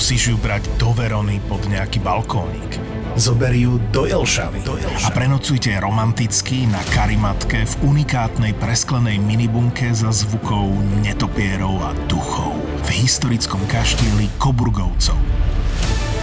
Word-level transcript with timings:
Nemusíš 0.00 0.32
ju 0.32 0.40
brať 0.40 0.64
do 0.80 0.96
Verony 0.96 1.44
pod 1.44 1.60
nejaký 1.68 2.00
balkónik. 2.00 2.80
Zober 3.20 3.52
ju 3.52 3.76
do 3.92 4.08
Jelšavy. 4.08 4.64
Do 4.64 4.80
Jelšavy. 4.80 5.04
A 5.04 5.08
prenocujte 5.12 5.76
romanticky 5.76 6.64
na 6.64 6.80
karimatke 6.96 7.68
v 7.68 7.74
unikátnej 7.84 8.56
presklenej 8.56 9.20
minibunke 9.20 9.92
za 9.92 10.08
zvukou 10.08 10.72
netopierov 11.04 11.84
a 11.84 11.92
duchov 12.08 12.56
v 12.88 12.88
historickom 12.96 13.60
kaštieli 13.68 14.40
Koburgovcov. 14.40 15.20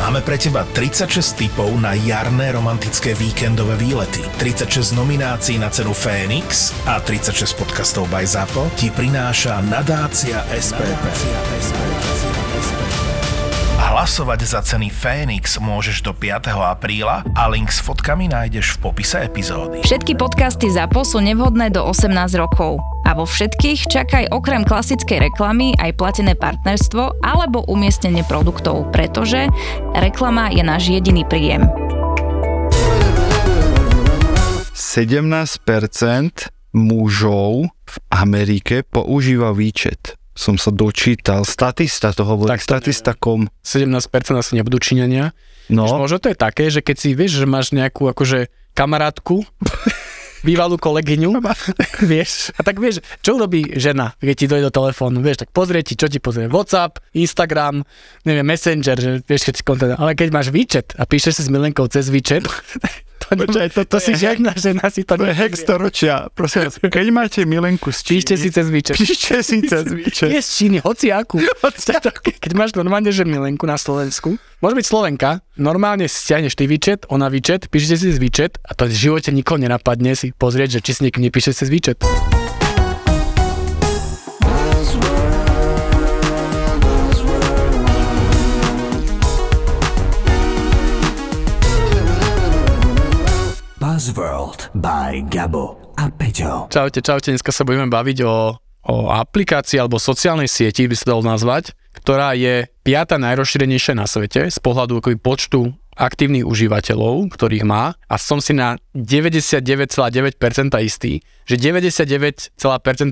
Máme 0.02 0.26
pre 0.26 0.42
teba 0.42 0.66
36 0.66 1.38
typov 1.38 1.70
na 1.78 1.94
jarné 1.94 2.58
romantické 2.58 3.14
víkendové 3.14 3.78
výlety, 3.78 4.26
36 4.42 4.98
nominácií 4.98 5.62
na 5.62 5.70
cenu 5.70 5.94
Fénix 5.94 6.74
a 6.90 6.98
36 6.98 7.54
podcastov 7.54 8.10
by 8.10 8.26
ZAPO 8.26 8.74
ti 8.74 8.90
prináša 8.90 9.62
nadácia 9.70 10.42
SPP. 10.50 12.27
Hlasovať 13.98 14.46
za 14.46 14.62
ceny 14.62 14.94
Fénix 14.94 15.58
môžeš 15.58 16.06
do 16.06 16.14
5. 16.14 16.54
apríla 16.54 17.26
a 17.34 17.50
link 17.50 17.74
s 17.74 17.82
fotkami 17.82 18.30
nájdeš 18.30 18.78
v 18.78 18.86
popise 18.86 19.26
epizódy. 19.26 19.82
Všetky 19.82 20.14
podcasty 20.14 20.70
ZAPO 20.70 21.02
sú 21.02 21.18
nevhodné 21.18 21.74
do 21.74 21.82
18 21.82 22.14
rokov. 22.38 22.78
A 23.10 23.18
vo 23.18 23.26
všetkých 23.26 23.90
čakaj 23.90 24.30
okrem 24.30 24.70
klasickej 24.70 25.34
reklamy 25.34 25.74
aj 25.82 25.98
platené 25.98 26.38
partnerstvo 26.38 27.26
alebo 27.26 27.66
umiestnenie 27.66 28.22
produktov, 28.22 28.86
pretože 28.94 29.50
reklama 29.98 30.54
je 30.54 30.62
náš 30.62 30.94
jediný 30.94 31.26
príjem. 31.26 31.66
17% 34.78 35.58
mužov 36.78 37.74
v 37.74 37.96
Amerike 38.14 38.86
používa 38.86 39.58
výčet. 39.58 40.17
Som 40.38 40.62
sa 40.62 40.70
dočítal, 40.70 41.42
statista 41.42 42.14
to 42.14 42.22
hovorí, 42.22 42.54
Tak 42.54 42.62
statistakom. 42.62 43.50
17% 43.66 44.38
asi 44.38 44.54
nebudú 44.54 44.78
Číňania. 44.78 45.34
No, 45.74 45.90
Možno 45.98 46.22
to 46.22 46.30
je 46.30 46.38
také, 46.38 46.70
že 46.70 46.86
keď 46.86 46.96
si 46.96 47.18
vieš, 47.18 47.42
že 47.42 47.50
máš 47.50 47.74
nejakú 47.74 48.08
akože 48.14 48.54
kamarátku, 48.78 49.42
bývalú 50.48 50.78
kolegyňu, 50.78 51.42
vieš, 52.06 52.54
a 52.56 52.62
tak 52.62 52.78
vieš, 52.78 53.02
čo 53.26 53.36
urobí 53.36 53.76
žena, 53.76 54.14
keď 54.22 54.36
ti 54.38 54.46
dojde 54.46 54.66
do 54.70 54.74
telefónu, 54.74 55.20
vieš, 55.20 55.44
tak 55.44 55.50
pozrie 55.52 55.82
ti, 55.82 55.98
čo 55.98 56.08
ti 56.08 56.22
pozrie, 56.22 56.48
WhatsApp, 56.48 57.02
Instagram, 57.12 57.82
neviem, 58.24 58.46
Messenger, 58.46 58.96
že 58.96 59.12
vieš, 59.26 59.50
keď 59.50 59.54
si 59.58 59.64
ale 59.98 60.12
keď 60.14 60.30
máš 60.32 60.48
výčet 60.54 60.94
a 60.96 61.04
píšeš 61.04 61.42
si 61.42 61.44
s 61.44 61.50
Milenkou 61.50 61.90
cez 61.90 62.08
výčet, 62.08 62.46
to, 63.18 63.36
Počkaj, 63.36 63.68
to, 63.68 63.82
toto 63.82 63.90
to 63.90 63.98
si 64.00 64.12
je- 64.12 64.22
žiadna 64.24 64.52
žena 64.54 64.86
si 64.88 65.02
to 65.02 65.14
to 65.14 65.24
je 65.24 65.34
nepozrie. 65.34 65.58
storočia. 65.58 66.14
Prosím 66.32 66.60
vás, 66.64 66.76
keď 66.96 67.08
máte 67.10 67.42
milenku 67.44 67.90
z 67.90 68.00
Číny, 68.02 68.16
Píšte 68.18 68.36
si 68.36 68.48
cez 68.50 68.68
výčet. 68.68 68.96
píšte 68.96 69.36
si 69.40 69.58
cez 69.62 69.84
výčet. 69.88 70.30
Nie 70.30 70.40
z 70.40 70.50
Číny, 70.50 70.78
hoci 70.80 71.10
akú. 71.20 71.42
Keď 72.38 72.52
máš 72.54 72.72
normálne, 72.74 73.10
že 73.10 73.24
milenku 73.24 73.64
na 73.64 73.76
Slovensku, 73.76 74.36
môže 74.58 74.76
byť 74.76 74.86
Slovenka, 74.86 75.30
normálne 75.56 76.06
stiahneš 76.06 76.54
ty 76.54 76.66
výčet, 76.66 77.04
ona 77.08 77.28
výčet, 77.28 77.68
píšete 77.68 77.96
si 77.98 78.10
z 78.10 78.18
výčet 78.18 78.62
a 78.62 78.72
to 78.72 78.86
v 78.86 78.94
živote 78.94 79.30
nikoho 79.30 79.58
nenapadne 79.58 80.14
si 80.14 80.32
pozrieť, 80.32 80.78
že 80.78 80.84
či 80.84 80.92
si 80.94 81.02
niekto 81.04 81.20
nepíše 81.20 81.52
cez 81.52 81.68
výčet. 81.68 81.98
Buzzworld 94.48 94.72
by 94.80 95.28
Gabo 95.28 95.76
a 96.00 96.08
Peťo. 96.08 96.72
Čaute, 96.72 97.04
čaute, 97.04 97.36
dneska 97.36 97.52
sa 97.52 97.68
budeme 97.68 97.92
baviť 97.92 98.24
o, 98.24 98.56
o 98.88 98.96
aplikácii 99.12 99.76
alebo 99.76 100.00
sociálnej 100.00 100.48
sieti, 100.48 100.88
by 100.88 100.96
sa 100.96 101.12
dalo 101.12 101.24
nazvať, 101.28 101.76
ktorá 101.92 102.32
je 102.32 102.64
piata 102.88 103.20
najrozšírenejšia 103.20 104.00
na 104.00 104.08
svete 104.08 104.48
z 104.48 104.58
pohľadu 104.64 105.04
akoby 105.04 105.20
počtu 105.20 105.76
aktívnych 105.98 106.48
užívateľov, 106.48 107.34
ktorých 107.34 107.66
má 107.68 107.98
a 108.08 108.16
som 108.16 108.40
si 108.40 108.56
na 108.56 108.80
99,9% 108.96 110.40
istý, 110.80 111.20
že 111.44 111.56
99% 111.60 112.56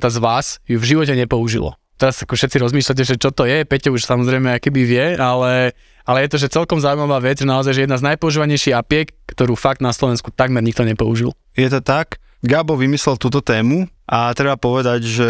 z 0.08 0.18
vás 0.22 0.64
ju 0.70 0.78
v 0.80 0.86
živote 0.86 1.18
nepoužilo. 1.18 1.76
Teraz 1.96 2.20
ako 2.24 2.36
všetci 2.36 2.60
rozmýšľate, 2.60 3.04
že 3.08 3.16
čo 3.16 3.32
to 3.32 3.48
je, 3.48 3.64
Peťo 3.64 3.96
už 3.96 4.04
samozrejme 4.04 4.60
akoby 4.60 4.82
vie, 4.84 5.06
ale, 5.16 5.72
ale 6.06 6.26
je 6.26 6.30
to, 6.32 6.38
že 6.38 6.54
celkom 6.54 6.78
zaujímavá 6.78 7.18
vec, 7.20 7.42
naozaj, 7.42 7.74
že 7.74 7.84
jedna 7.90 7.98
z 7.98 8.08
najpoužívanejších 8.14 8.78
apiek, 8.78 9.10
ktorú 9.26 9.58
fakt 9.58 9.82
na 9.82 9.90
Slovensku 9.90 10.30
takmer 10.30 10.62
nikto 10.62 10.86
nepoužil. 10.86 11.34
Je 11.58 11.68
to 11.68 11.82
tak? 11.82 12.22
Gabo 12.46 12.78
vymyslel 12.78 13.18
túto 13.18 13.42
tému 13.42 13.90
a 14.06 14.30
treba 14.38 14.54
povedať, 14.54 15.02
že 15.02 15.30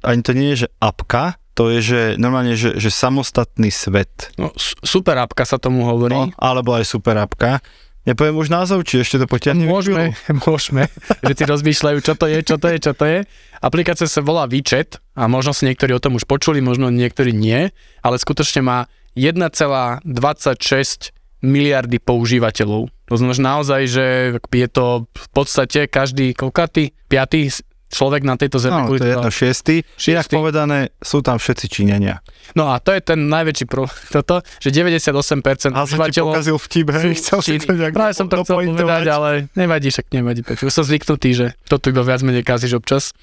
ani 0.00 0.20
to 0.24 0.32
nie 0.32 0.56
je, 0.56 0.64
že 0.64 0.68
apka, 0.80 1.36
to 1.54 1.70
je, 1.70 1.78
že 1.84 2.00
normálne, 2.16 2.58
že, 2.58 2.74
že 2.80 2.90
samostatný 2.90 3.70
svet. 3.70 4.34
No, 4.40 4.50
super 4.58 5.14
apka 5.22 5.46
sa 5.46 5.60
tomu 5.60 5.86
hovorí. 5.86 6.16
No, 6.16 6.34
alebo 6.40 6.74
aj 6.74 6.88
super 6.88 7.14
apka. 7.20 7.62
Nepoviem 8.04 8.36
už 8.36 8.52
názov, 8.52 8.84
či 8.84 9.00
ešte 9.00 9.16
to 9.16 9.24
potiahne. 9.24 9.64
Môžeme, 9.64 10.12
môžeme, 10.48 10.90
že 11.28 11.32
si 11.32 11.44
rozmýšľajú, 11.46 11.98
čo 12.04 12.14
to 12.18 12.26
je, 12.28 12.38
čo 12.44 12.56
to 12.58 12.66
je, 12.68 12.76
čo 12.80 12.92
to 12.92 13.04
je. 13.06 13.18
Aplikácia 13.64 14.04
sa 14.04 14.20
volá 14.20 14.44
Výčet 14.44 15.00
a 15.16 15.24
možno 15.24 15.56
si 15.56 15.64
niektorí 15.64 15.96
o 15.96 16.02
tom 16.02 16.20
už 16.20 16.28
počuli, 16.28 16.60
možno 16.60 16.92
niektorí 16.92 17.32
nie, 17.32 17.72
ale 18.04 18.16
skutočne 18.20 18.60
má 18.60 18.90
1,26 19.16 21.14
miliardy 21.44 22.00
používateľov. 22.00 22.88
To 22.88 23.14
znamená, 23.20 23.36
že 23.36 23.42
naozaj, 23.44 23.82
že 23.86 24.06
je 24.40 24.68
to 24.72 25.04
v 25.12 25.28
podstate 25.36 25.92
každý 25.92 26.32
koľkatý, 26.32 26.96
piatý 27.06 27.52
človek 27.94 28.26
na 28.26 28.34
tejto 28.34 28.58
zemi. 28.58 28.74
No, 28.74 28.90
to 28.90 29.04
je 29.06 29.12
jedno 29.14 29.30
šiestý. 29.30 29.74
Inak 30.10 30.26
povedané, 30.26 30.90
sú 30.98 31.22
tam 31.22 31.38
všetci 31.38 31.66
Číňania. 31.70 32.18
No 32.58 32.74
a 32.74 32.82
to 32.82 32.90
je 32.90 33.00
ten 33.04 33.30
najväčší 33.30 33.64
pro 33.70 33.86
toto, 34.14 34.42
že 34.58 34.74
98% 34.74 35.70
Ale 35.70 35.86
som 35.86 36.02
ti 36.10 36.18
užívateľov 36.18 36.32
pokazil 36.34 36.56
vtip, 36.58 36.86
hej, 36.90 37.14
chcel 37.22 37.38
si 37.44 37.62
to 37.62 37.70
nejak 37.76 37.94
Práve 37.94 38.12
som 38.18 38.26
to 38.26 38.42
chcel 38.42 38.58
povedať, 38.66 39.06
ale 39.06 39.30
nevadí, 39.54 39.94
však 39.94 40.10
nevadí. 40.10 40.40
Už 40.42 40.72
som 40.74 40.82
zvyknutý, 40.82 41.30
že 41.36 41.46
to 41.70 41.78
tu 41.78 41.94
iba 41.94 42.02
viac 42.02 42.24
menej 42.26 42.42
kazíš 42.42 42.82
občas. 42.82 43.14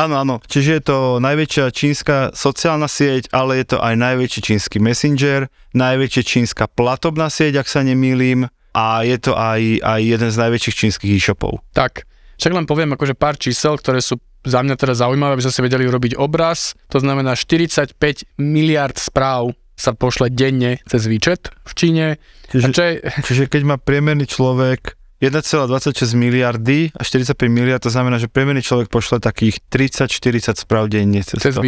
Áno, 0.00 0.16
áno. 0.16 0.40
Čiže 0.40 0.70
je 0.80 0.82
to 0.88 0.98
najväčšia 1.20 1.64
čínska 1.76 2.16
sociálna 2.32 2.88
sieť, 2.88 3.28
ale 3.36 3.60
je 3.60 3.76
to 3.76 3.78
aj 3.84 4.00
najväčší 4.00 4.40
čínsky 4.40 4.80
messenger, 4.80 5.52
najväčšia 5.76 6.22
čínska 6.24 6.72
platobná 6.72 7.28
sieť, 7.28 7.60
ak 7.60 7.68
sa 7.68 7.84
nemýlim, 7.84 8.48
a 8.72 9.04
je 9.04 9.20
to 9.20 9.36
aj, 9.36 9.60
aj 9.84 10.00
jeden 10.00 10.30
z 10.32 10.40
najväčších 10.40 10.76
čínskych 10.78 11.12
e-shopov. 11.12 11.60
Tak, 11.76 12.08
však 12.40 12.52
len 12.56 12.64
poviem 12.64 12.96
akože 12.96 13.12
pár 13.12 13.36
čísel, 13.36 13.76
ktoré 13.76 14.00
sú 14.00 14.16
za 14.40 14.64
mňa 14.64 14.80
teda 14.80 14.96
zaujímavé, 14.96 15.36
aby 15.36 15.44
sme 15.44 15.52
si 15.52 15.64
vedeli 15.68 15.84
urobiť 15.84 16.16
obraz. 16.16 16.72
To 16.88 16.96
znamená 16.96 17.36
45 17.36 17.92
miliard 18.40 18.96
správ 18.96 19.52
sa 19.76 19.92
pošle 19.92 20.32
denne 20.32 20.80
cez 20.88 21.04
výčet 21.08 21.52
v 21.64 21.72
Číne. 21.76 22.06
Čiže, 22.48 22.66
čo 22.72 22.82
je, 22.84 22.94
čiže 23.28 23.44
keď 23.52 23.62
má 23.68 23.76
priemerný 23.76 24.28
človek 24.28 24.99
1,26 25.20 26.16
miliardy 26.16 26.90
a 26.96 27.04
45 27.04 27.36
miliard, 27.52 27.80
to 27.84 27.92
znamená, 27.92 28.16
že 28.16 28.26
priemerný 28.26 28.64
človek 28.64 28.88
pošle 28.88 29.20
takých 29.20 29.60
30-40 29.68 30.64
správ 30.64 30.88
denne 30.88 31.20
cez, 31.20 31.36
cez 31.36 31.60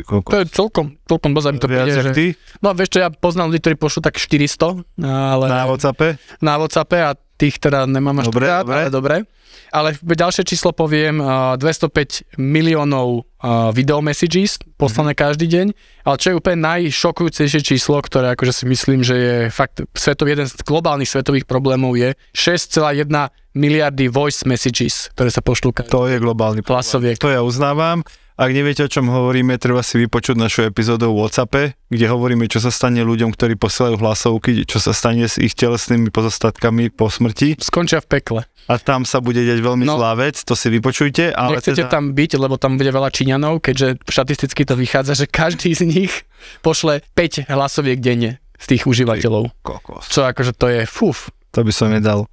kokos. 0.00 0.32
To 0.32 0.40
je 0.40 0.46
celkom, 0.48 0.86
celkom 1.04 1.30
dosť, 1.36 1.60
to 1.60 1.68
Viac 1.68 1.84
príde, 1.84 2.00
že... 2.00 2.12
ty 2.16 2.26
No 2.64 2.72
vieš 2.72 2.96
čo, 2.96 2.98
ja 3.04 3.12
poznám 3.12 3.52
ľudí, 3.52 3.60
ktorí 3.60 3.76
pošlú 3.76 4.00
tak 4.00 4.16
400, 4.16 5.04
ale... 5.04 5.44
na 5.52 5.68
Whatsappe? 5.68 6.16
na 6.40 6.56
WhatsAppe 6.56 6.96
a 7.04 7.12
tých 7.36 7.60
teda 7.60 7.84
nemám 7.84 8.24
až 8.24 8.32
Dobre, 8.32 8.46
rád, 8.48 8.64
dobre. 8.64 8.80
ale 8.80 8.88
dobre. 8.88 9.16
Ale 9.72 9.96
ďalšie 9.96 10.44
číslo 10.44 10.76
poviem, 10.76 11.24
a 11.24 11.56
205 11.56 12.36
miliónov 12.36 13.24
video 13.72 14.04
messages 14.04 14.60
poslané 14.76 15.16
každý 15.16 15.48
deň, 15.48 15.66
ale 16.04 16.16
čo 16.20 16.26
je 16.30 16.38
úplne 16.38 16.60
najšokujúcejšie 16.62 17.60
číslo, 17.64 17.98
ktoré 18.04 18.36
akože 18.36 18.52
si 18.52 18.64
myslím, 18.68 19.00
že 19.00 19.16
je 19.16 19.36
fakt 19.48 19.80
svetový, 19.96 20.36
jeden 20.36 20.46
z 20.46 20.60
globálnych 20.62 21.08
svetových 21.08 21.48
problémov 21.48 21.96
je 21.96 22.12
6,1 22.36 23.08
miliardy 23.56 24.12
voice 24.12 24.44
messages, 24.44 25.08
ktoré 25.16 25.32
sa 25.32 25.40
pošlú 25.40 25.72
To 25.88 26.04
je 26.04 26.20
globálny 26.20 26.60
problém. 26.60 26.76
hlasoviek. 26.78 27.16
To 27.16 27.32
ja 27.32 27.40
uznávam. 27.40 28.04
Ak 28.32 28.48
neviete, 28.48 28.80
o 28.80 28.88
čom 28.88 29.06
hovoríme, 29.06 29.54
treba 29.56 29.80
si 29.80 30.00
vypočuť 30.00 30.34
našu 30.34 30.64
epizódu 30.64 31.08
o 31.08 31.16
Whatsappe, 31.16 31.76
kde 31.86 32.06
hovoríme, 32.06 32.48
čo 32.48 32.58
sa 32.58 32.68
stane 32.68 33.00
ľuďom, 33.00 33.28
ktorí 33.30 33.54
posielajú 33.54 34.00
hlasovky, 34.00 34.64
čo 34.64 34.80
sa 34.80 34.90
stane 34.90 35.24
s 35.24 35.36
ich 35.36 35.52
telesnými 35.52 36.08
pozostatkami 36.08 36.88
po 36.88 37.06
smrti. 37.06 37.60
Skončia 37.60 38.00
v 38.00 38.08
pekle. 38.08 38.40
A 38.66 38.78
tam 38.78 39.04
sa 39.04 39.18
bude 39.18 39.38
deť 39.38 39.58
veľmi 39.58 39.84
No. 39.84 39.98
zlá 39.98 40.14
vec, 40.14 40.40
to 40.40 40.54
si 40.54 40.70
vypočujte. 40.70 41.28
Ale 41.28 41.60
Nechcete 41.60 41.84
teda, 41.84 41.92
tam 41.92 42.12
byť, 42.12 42.30
lebo 42.36 42.56
tam 42.56 42.80
bude 42.80 42.88
veľa 42.88 43.10
Číňanov, 43.10 43.60
keďže 43.60 44.00
štatisticky 44.06 44.64
to 44.64 44.74
vychádza, 44.74 45.12
že 45.14 45.26
každý 45.26 45.74
z 45.74 45.82
nich 45.84 46.12
pošle 46.60 47.04
5 47.12 47.46
hlasoviek 47.46 47.98
denne 47.98 48.40
z 48.56 48.64
tých 48.70 48.86
užívateľov. 48.86 49.50
Kokos. 49.60 50.08
Čo 50.08 50.24
akože 50.24 50.54
to 50.54 50.70
je 50.70 50.82
fuf. 50.86 51.28
To 51.52 51.60
by 51.60 51.72
som 51.74 51.92
nedal. 51.92 52.30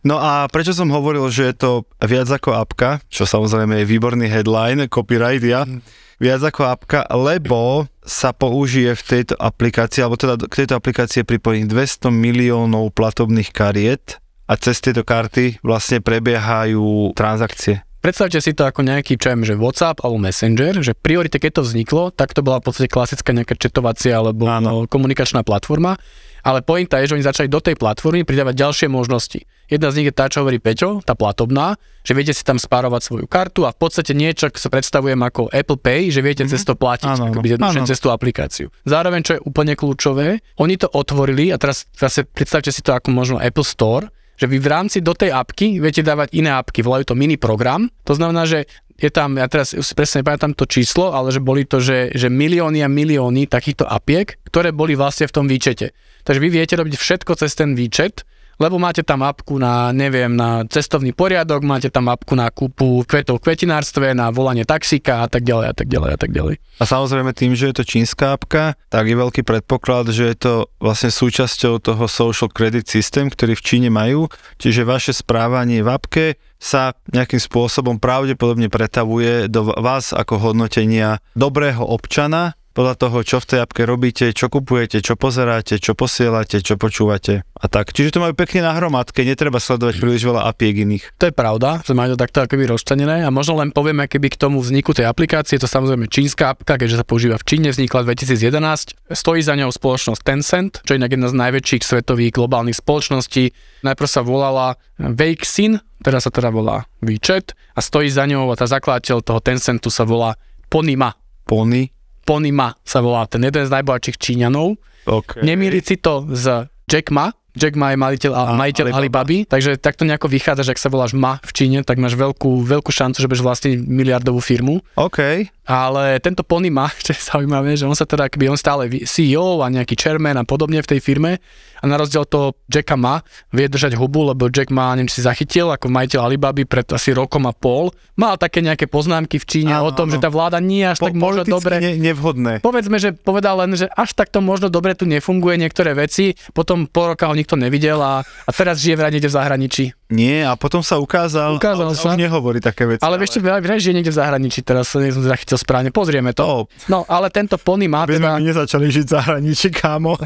No 0.00 0.16
a 0.16 0.48
prečo 0.48 0.72
som 0.72 0.88
hovoril, 0.88 1.28
že 1.28 1.52
je 1.52 1.56
to 1.60 1.70
viac 2.00 2.32
ako 2.32 2.56
apka, 2.56 3.04
čo 3.12 3.28
samozrejme 3.28 3.84
je 3.84 3.90
výborný 3.90 4.32
headline, 4.32 4.88
copyright 4.88 5.44
ja, 5.44 5.68
viac 6.16 6.40
ako 6.40 6.62
apka, 6.72 7.04
lebo 7.12 7.84
sa 8.00 8.32
použije 8.32 8.96
v 8.96 9.02
tejto 9.02 9.34
aplikácii, 9.36 10.00
alebo 10.00 10.16
teda 10.16 10.40
k 10.40 10.64
tejto 10.64 10.80
aplikácii 10.80 11.20
je 11.20 11.30
pripojených 11.36 11.68
200 11.68 12.08
miliónov 12.12 12.96
platobných 12.96 13.52
kariet 13.52 14.16
a 14.48 14.56
cez 14.56 14.80
tieto 14.80 15.04
karty 15.04 15.60
vlastne 15.60 16.00
prebiehajú 16.00 17.12
transakcie. 17.12 17.84
Predstavte 18.00 18.40
si 18.40 18.56
to 18.56 18.64
ako 18.64 18.80
nejaký, 18.82 19.20
čo 19.20 19.32
viem, 19.32 19.44
že 19.44 19.54
WhatsApp 19.54 20.00
alebo 20.02 20.18
Messenger, 20.18 20.80
že 20.80 20.96
priorite, 20.96 21.36
keď 21.36 21.60
to 21.60 21.62
vzniklo, 21.68 22.02
tak 22.10 22.32
to 22.32 22.40
bola 22.40 22.58
v 22.58 22.72
podstate 22.72 22.88
klasická 22.88 23.30
nejaká 23.36 23.54
četovacia 23.54 24.16
alebo 24.16 24.48
Áno. 24.48 24.88
komunikačná 24.88 25.44
platforma, 25.44 26.00
ale 26.40 26.64
pointa 26.64 26.96
je, 27.00 27.12
že 27.12 27.16
oni 27.20 27.24
začali 27.24 27.48
do 27.52 27.60
tej 27.60 27.76
platformy 27.76 28.24
pridávať 28.24 28.56
ďalšie 28.56 28.86
možnosti. 28.88 29.44
Jedna 29.70 29.94
z 29.94 30.02
nich 30.02 30.08
je 30.10 30.16
tá, 30.16 30.26
čo 30.26 30.42
hovorí 30.42 30.58
Peťo, 30.58 30.98
tá 31.06 31.14
platobná, 31.14 31.78
že 32.02 32.10
viete 32.16 32.34
si 32.34 32.42
tam 32.42 32.58
spárovať 32.58 33.06
svoju 33.06 33.26
kartu 33.30 33.62
a 33.62 33.70
v 33.70 33.78
podstate 33.78 34.18
niečo, 34.18 34.50
čo 34.50 34.66
sa 34.66 34.72
predstavujem 34.72 35.20
ako 35.22 35.46
Apple 35.54 35.78
Pay, 35.78 36.10
že 36.10 36.26
viete 36.26 36.42
cez 36.42 36.66
to 36.66 36.74
platiť, 36.74 37.06
Áno, 37.06 37.30
akoby 37.30 37.54
Áno. 37.54 37.86
cez 37.86 38.02
tú 38.02 38.10
aplikáciu. 38.10 38.66
Zároveň, 38.82 39.22
čo 39.22 39.32
je 39.38 39.40
úplne 39.46 39.78
kľúčové, 39.78 40.42
oni 40.58 40.74
to 40.74 40.90
otvorili 40.90 41.54
a 41.54 41.56
teraz, 41.60 41.86
si 41.86 42.20
predstavte 42.26 42.74
si 42.74 42.82
to 42.82 42.98
ako 42.98 43.14
možno 43.14 43.36
Apple 43.38 43.62
Store, 43.62 44.10
že 44.40 44.48
vy 44.48 44.56
v 44.56 44.68
rámci 44.72 45.04
do 45.04 45.12
tej 45.12 45.36
apky 45.36 45.76
viete 45.76 46.00
dávať 46.00 46.32
iné 46.32 46.56
apky, 46.56 46.80
volajú 46.80 47.12
to 47.12 47.18
mini 47.18 47.36
program. 47.36 47.92
To 48.08 48.16
znamená, 48.16 48.48
že 48.48 48.64
je 48.96 49.12
tam, 49.12 49.36
ja 49.36 49.48
teraz 49.48 49.76
si 49.76 49.92
presne 49.92 50.24
nepamätám 50.24 50.56
to 50.56 50.64
číslo, 50.64 51.12
ale 51.12 51.28
že 51.28 51.44
boli 51.44 51.68
to, 51.68 51.80
že, 51.80 52.12
že 52.16 52.32
milióny 52.32 52.80
a 52.80 52.88
milióny 52.88 53.48
takýchto 53.48 53.84
apiek, 53.84 54.40
ktoré 54.48 54.72
boli 54.72 54.96
vlastne 54.96 55.28
v 55.28 55.34
tom 55.36 55.44
výčete. 55.44 55.92
Takže 56.24 56.40
vy 56.40 56.48
viete 56.52 56.76
robiť 56.76 56.96
všetko 56.96 57.32
cez 57.36 57.52
ten 57.56 57.76
výčet, 57.76 58.24
lebo 58.60 58.76
máte 58.76 59.00
tam 59.00 59.24
apku 59.24 59.56
na, 59.56 59.88
neviem, 59.90 60.28
na 60.28 60.68
cestovný 60.68 61.16
poriadok, 61.16 61.64
máte 61.64 61.88
tam 61.88 62.12
apku 62.12 62.36
na 62.36 62.52
kúpu 62.52 63.08
kvetov 63.08 63.40
v 63.40 63.44
kvetinárstve, 63.48 64.12
na 64.12 64.28
volanie 64.28 64.68
taxíka 64.68 65.24
a 65.24 65.26
tak 65.32 65.48
ďalej 65.48 65.66
a 65.72 65.74
tak 65.74 65.88
ďalej 65.88 66.10
a 66.12 66.18
tak 66.20 66.30
ďalej. 66.36 66.54
A 66.76 66.84
samozrejme 66.84 67.32
tým, 67.32 67.56
že 67.56 67.72
je 67.72 67.74
to 67.80 67.88
čínska 67.88 68.36
apka, 68.36 68.76
tak 68.92 69.08
je 69.08 69.16
veľký 69.16 69.42
predpoklad, 69.48 70.12
že 70.12 70.28
je 70.30 70.36
to 70.36 70.54
vlastne 70.76 71.08
súčasťou 71.08 71.80
toho 71.80 72.04
social 72.04 72.52
credit 72.52 72.84
system, 72.84 73.32
ktorý 73.32 73.56
v 73.56 73.64
Číne 73.64 73.88
majú, 73.88 74.28
čiže 74.60 74.84
vaše 74.84 75.16
správanie 75.16 75.80
v 75.80 75.88
apke 75.88 76.26
sa 76.60 76.92
nejakým 77.08 77.40
spôsobom 77.40 77.96
pravdepodobne 77.96 78.68
pretavuje 78.68 79.48
do 79.48 79.72
vás 79.72 80.12
ako 80.12 80.52
hodnotenia 80.52 81.24
dobrého 81.32 81.80
občana, 81.80 82.59
podľa 82.80 82.96
toho, 82.96 83.20
čo 83.20 83.36
v 83.44 83.48
tej 83.52 83.58
apke 83.60 83.84
robíte, 83.84 84.32
čo 84.32 84.48
kupujete, 84.48 85.04
čo 85.04 85.12
pozeráte, 85.12 85.76
čo 85.76 85.92
posielate, 85.92 86.64
čo 86.64 86.80
počúvate 86.80 87.44
a 87.44 87.66
tak. 87.68 87.92
Čiže 87.92 88.16
to 88.16 88.24
majú 88.24 88.32
pekne 88.32 88.64
na 88.64 88.72
hromadke, 88.72 89.20
netreba 89.20 89.60
sledovať 89.60 90.00
príliš 90.00 90.24
veľa 90.24 90.48
apiek 90.48 90.88
iných. 90.88 91.20
To 91.20 91.28
je 91.28 91.34
pravda, 91.36 91.84
že 91.84 91.92
majú 91.92 92.16
to 92.16 92.24
takto 92.24 92.40
akoby 92.40 92.64
rozčlenené 92.64 93.20
a 93.20 93.28
možno 93.28 93.60
len 93.60 93.68
poviem, 93.68 94.08
keby 94.08 94.32
k 94.32 94.40
tomu 94.40 94.64
vzniku 94.64 94.96
tej 94.96 95.04
aplikácie, 95.12 95.60
to 95.60 95.68
samozrejme 95.68 96.08
čínska 96.08 96.56
apka, 96.56 96.80
keďže 96.80 97.04
sa 97.04 97.04
používa 97.04 97.36
v 97.36 97.44
Číne, 97.44 97.68
vznikla 97.68 98.00
v 98.00 98.16
2011. 98.16 99.12
Stojí 99.12 99.44
za 99.44 99.52
ňou 99.60 99.68
spoločnosť 99.68 100.20
Tencent, 100.24 100.72
čo 100.80 100.96
je 100.96 101.04
jedna 101.04 101.28
z 101.28 101.36
najväčších 101.36 101.84
svetových 101.84 102.32
globálnych 102.32 102.80
spoločností. 102.80 103.52
Najprv 103.84 104.08
sa 104.08 104.24
volala 104.24 104.80
Weixin, 104.96 105.84
teraz 106.00 106.24
sa 106.24 106.32
teda 106.32 106.48
volá 106.48 106.88
WeChat 107.04 107.52
a 107.76 107.84
stojí 107.84 108.08
za 108.08 108.24
ňou 108.24 108.48
a 108.48 108.56
tá 108.56 108.64
zakladateľ 108.64 109.20
toho 109.20 109.44
Tencentu 109.44 109.92
sa 109.92 110.08
volá 110.08 110.32
Ponima. 110.72 111.12
Pony. 111.50 111.99
Ponima 112.30 112.78
sa 112.86 113.02
volá 113.02 113.26
ten 113.26 113.42
jeden 113.42 113.66
z 113.66 113.74
najbohatších 113.74 114.14
Číňanov. 114.14 114.78
Okay. 115.02 115.42
Nemýliť 115.42 115.82
si 115.82 115.98
to 115.98 116.30
s 116.30 116.46
Jack 116.86 117.10
Ma. 117.10 117.34
Jack 117.58 117.74
Ma 117.74 117.90
je 117.90 117.98
majiteľ, 117.98 118.30
a, 118.30 118.42
A, 118.46 118.52
majiteľ 118.54 118.94
Alibaba. 118.94 119.26
Alibaby, 119.26 119.36
takže 119.50 119.74
takto 119.82 120.06
nejako 120.06 120.30
vychádza, 120.30 120.62
že 120.62 120.78
ak 120.78 120.78
sa 120.78 120.86
voláš 120.86 121.18
Ma 121.18 121.42
v 121.42 121.50
Číne, 121.50 121.82
tak 121.82 121.98
máš 121.98 122.14
veľkú, 122.14 122.62
veľkú 122.62 122.94
šancu, 122.94 123.18
že 123.18 123.26
budeš 123.26 123.42
vlastniť 123.42 123.82
miliardovú 123.82 124.38
firmu. 124.38 124.78
OK. 124.94 125.50
Ale 125.70 126.18
tento 126.18 126.42
Pony 126.42 126.66
Ma, 126.66 126.90
čo 127.06 127.14
je 127.14 127.20
zaujímavé, 127.22 127.78
že 127.78 127.86
on 127.86 127.94
sa 127.94 128.02
teda, 128.02 128.26
akby 128.26 128.50
on 128.50 128.58
stále 128.58 128.90
CEO 129.06 129.62
a 129.62 129.70
nejaký 129.70 129.94
chairman 129.94 130.34
a 130.34 130.42
podobne 130.42 130.82
v 130.82 130.90
tej 130.90 130.98
firme 130.98 131.38
a 131.80 131.84
na 131.86 131.94
rozdiel 131.96 132.26
toho 132.26 132.58
Jacka 132.66 132.98
Ma 132.98 133.22
vie 133.54 133.70
držať 133.70 133.94
hubu, 133.94 134.26
lebo 134.26 134.50
Jack 134.50 134.74
Ma, 134.74 134.92
neviem, 134.98 135.08
si 135.08 135.22
zachytil 135.22 135.70
ako 135.70 135.86
majiteľ 135.88 136.26
Alibaby 136.26 136.66
pred 136.66 136.84
asi 136.90 137.14
rokom 137.14 137.46
a 137.46 137.54
pol, 137.54 137.94
mal 138.18 138.34
také 138.36 138.60
nejaké 138.60 138.90
poznámky 138.90 139.38
v 139.38 139.46
Číne 139.46 139.72
Áno, 139.78 139.88
o 139.88 139.96
tom, 139.96 140.10
áno. 140.10 140.12
že 140.12 140.20
tá 140.20 140.28
vláda 140.28 140.58
nie 140.60 140.82
až 140.84 141.00
tak 141.00 141.14
možno 141.16 141.46
dobre 141.46 141.78
Ne, 141.80 141.96
nevhodné. 141.96 142.60
povedzme, 142.60 142.98
že 143.00 143.14
povedal 143.14 143.62
len, 143.64 143.72
že 143.78 143.88
až 143.94 144.12
takto 144.12 144.42
možno 144.44 144.68
dobre 144.68 144.92
tu 144.92 145.06
nefunguje 145.08 145.56
niektoré 145.56 145.94
veci, 145.96 146.34
potom 146.52 146.84
pol 146.84 147.14
roka 147.14 147.30
ho 147.30 147.34
nikto 147.38 147.54
nevidel 147.56 147.96
a, 148.02 148.20
a 148.20 148.50
teraz 148.50 148.82
žije 148.82 148.98
vraj 148.98 149.14
niekde 149.14 149.30
v 149.30 149.38
zahraničí. 149.38 149.84
Nie, 150.10 150.42
a 150.42 150.58
potom 150.58 150.82
sa 150.82 150.98
ukázal, 150.98 151.54
Ukázal 151.56 151.86
ale 151.86 151.94
sa. 151.94 152.10
už 152.10 152.18
nehovorí 152.18 152.58
také 152.58 152.82
veci. 152.84 152.98
Ale 153.00 153.14
vieš 153.14 153.38
čo, 153.38 153.46
žije 153.46 153.94
niekde 153.94 154.10
v 154.10 154.18
zahraničí, 154.18 154.60
teraz 154.66 154.90
nie 154.98 155.14
som 155.14 155.22
zachytil 155.22 155.54
správne, 155.54 155.94
pozrieme 155.94 156.34
to. 156.34 156.42
To, 156.42 156.66
No, 156.90 157.06
ale 157.06 157.30
tento 157.30 157.54
Pony 157.56 157.86
má 157.86 158.02
by 158.02 158.18
sme 158.18 158.26
teda, 158.26 158.30
my 158.34 158.42
nezačali 158.42 158.86
žiť 158.90 159.04
v 159.06 159.12
zahraničí, 159.14 159.68
kámo. 159.70 160.18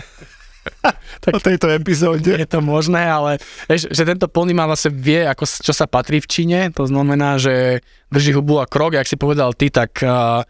Tak- 1.21 1.37
o 1.37 1.41
tejto 1.45 1.69
epizóde. 1.69 2.41
je 2.41 2.49
to 2.49 2.65
možné, 2.65 3.05
ale 3.05 3.37
vieš, 3.69 3.85
že 3.93 4.09
tento 4.09 4.25
Pony 4.33 4.57
má 4.57 4.65
vlastne 4.65 4.97
vie, 4.97 5.21
ako, 5.21 5.45
čo 5.45 5.77
sa 5.77 5.85
patrí 5.85 6.25
v 6.25 6.29
Číne, 6.29 6.73
to 6.73 6.89
znamená, 6.89 7.37
že 7.37 7.85
drží 8.09 8.33
hubu 8.33 8.57
a 8.57 8.65
krok, 8.65 8.97
jak 8.97 9.05
si 9.05 9.21
povedal 9.21 9.53
ty, 9.53 9.69
tak 9.69 10.01
uh, 10.01 10.41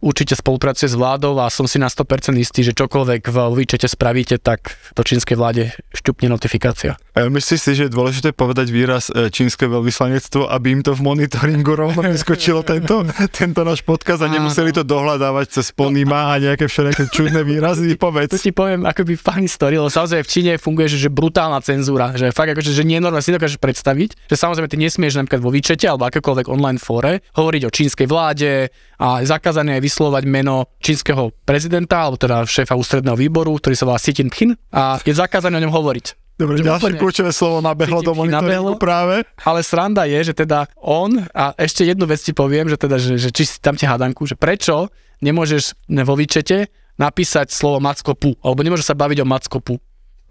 určite 0.00 0.34
spolupracuje 0.34 0.88
s 0.88 0.96
vládou 0.96 1.36
a 1.38 1.52
som 1.52 1.68
si 1.68 1.76
na 1.76 1.92
100% 1.92 2.36
istý, 2.40 2.64
že 2.64 2.72
čokoľvek 2.72 3.28
v 3.28 3.36
výčete 3.52 3.86
spravíte, 3.86 4.40
tak 4.40 4.72
do 4.96 5.04
čínskej 5.04 5.36
vláde 5.36 5.76
šťupne 5.92 6.32
notifikácia. 6.32 6.96
A 7.12 7.28
myslíš 7.28 7.60
si, 7.60 7.70
že 7.76 7.82
je 7.86 7.92
dôležité 7.92 8.32
povedať 8.32 8.72
výraz 8.72 9.12
e, 9.12 9.28
čínske 9.28 9.68
veľvyslanectvo, 9.68 10.48
aby 10.48 10.66
im 10.78 10.80
to 10.80 10.96
v 10.96 11.04
monitoringu 11.04 11.76
rovno 11.76 12.00
vyskočilo 12.00 12.64
tento, 12.64 13.04
tento 13.38 13.60
náš 13.60 13.84
podcast 13.84 14.24
a 14.24 14.28
nemuseli 14.32 14.72
to 14.72 14.82
dohľadávať 14.82 15.60
cez 15.60 15.66
Ponima 15.76 16.32
a 16.32 16.40
nejaké 16.40 16.64
všelijaké 16.64 17.12
čudné 17.12 17.44
výrazy, 17.44 17.92
To 18.00 18.08
povedz. 18.08 18.40
ti 18.40 18.56
poviem 18.56 18.88
akoby 18.88 19.20
funny 19.20 19.50
story, 19.50 19.76
lebo 19.76 19.92
samozrejme 19.92 20.24
v 20.24 20.30
Číne 20.30 20.52
funguje, 20.56 20.88
že, 20.88 20.96
že 20.96 21.10
brutálna 21.12 21.60
cenzúra, 21.60 22.16
že 22.16 22.32
fakt 22.32 22.56
akože, 22.56 22.72
že 22.72 22.86
nie 22.88 22.96
je 22.96 23.04
normálne 23.04 23.26
si 23.26 23.36
dokážeš 23.36 23.60
predstaviť, 23.60 24.30
že 24.32 24.36
samozrejme 24.38 24.70
ty 24.70 24.80
nesmieš 24.80 25.20
napríklad 25.20 25.42
vo 25.44 25.52
výčete 25.52 25.84
alebo 25.84 26.08
akékoľvek 26.08 26.48
online 26.48 26.80
fóre 26.80 27.20
hovoriť 27.36 27.62
o 27.68 27.70
čínskej 27.70 28.06
vláde 28.08 28.72
a 28.96 29.20
je 29.20 29.26
zakázané 29.28 29.76
aj 29.76 29.82
vyslovať 29.90 30.22
meno 30.24 30.70
čínskeho 30.78 31.34
prezidenta 31.42 32.06
alebo 32.06 32.14
teda 32.14 32.46
šéfa 32.46 32.78
ústredného 32.78 33.18
výboru, 33.18 33.58
ktorý 33.58 33.74
sa 33.74 33.84
volá 33.84 33.98
Xi 33.98 34.14
Jinping 34.14 34.54
a 34.70 35.02
je 35.02 35.10
zakázané 35.10 35.58
o 35.58 35.62
ňom 35.66 35.74
hovoriť. 35.74 36.38
Dobre, 36.38 36.56
Že 36.56 36.64
ďalšie 36.64 36.80
úplne- 36.88 37.00
kľúčové 37.02 37.30
slovo 37.34 37.60
nabehlo 37.60 38.00
do 38.00 38.16
monitoringu 38.16 38.72
nabehlo. 38.72 38.80
práve. 38.80 39.28
Ale 39.44 39.60
sranda 39.60 40.08
je, 40.08 40.32
že 40.32 40.32
teda 40.32 40.70
on, 40.80 41.20
a 41.36 41.52
ešte 41.60 41.84
jednu 41.84 42.08
vec 42.08 42.16
ti 42.16 42.32
poviem, 42.32 42.64
že 42.64 42.80
teda, 42.80 42.96
že, 42.96 43.20
že 43.20 43.28
či 43.28 43.44
si 43.44 43.60
tam 43.60 43.76
ti 43.76 43.84
hádanku, 43.84 44.24
že 44.24 44.40
prečo 44.40 44.88
nemôžeš 45.20 45.76
ne, 45.92 46.00
vo 46.00 46.16
výčete 46.16 46.72
napísať 46.96 47.52
slovo 47.52 47.84
Mackopu, 47.84 48.40
alebo 48.40 48.64
nemôžeš 48.64 48.88
sa 48.88 48.96
baviť 48.96 49.20
o 49.20 49.28
Mackopu. 49.28 49.74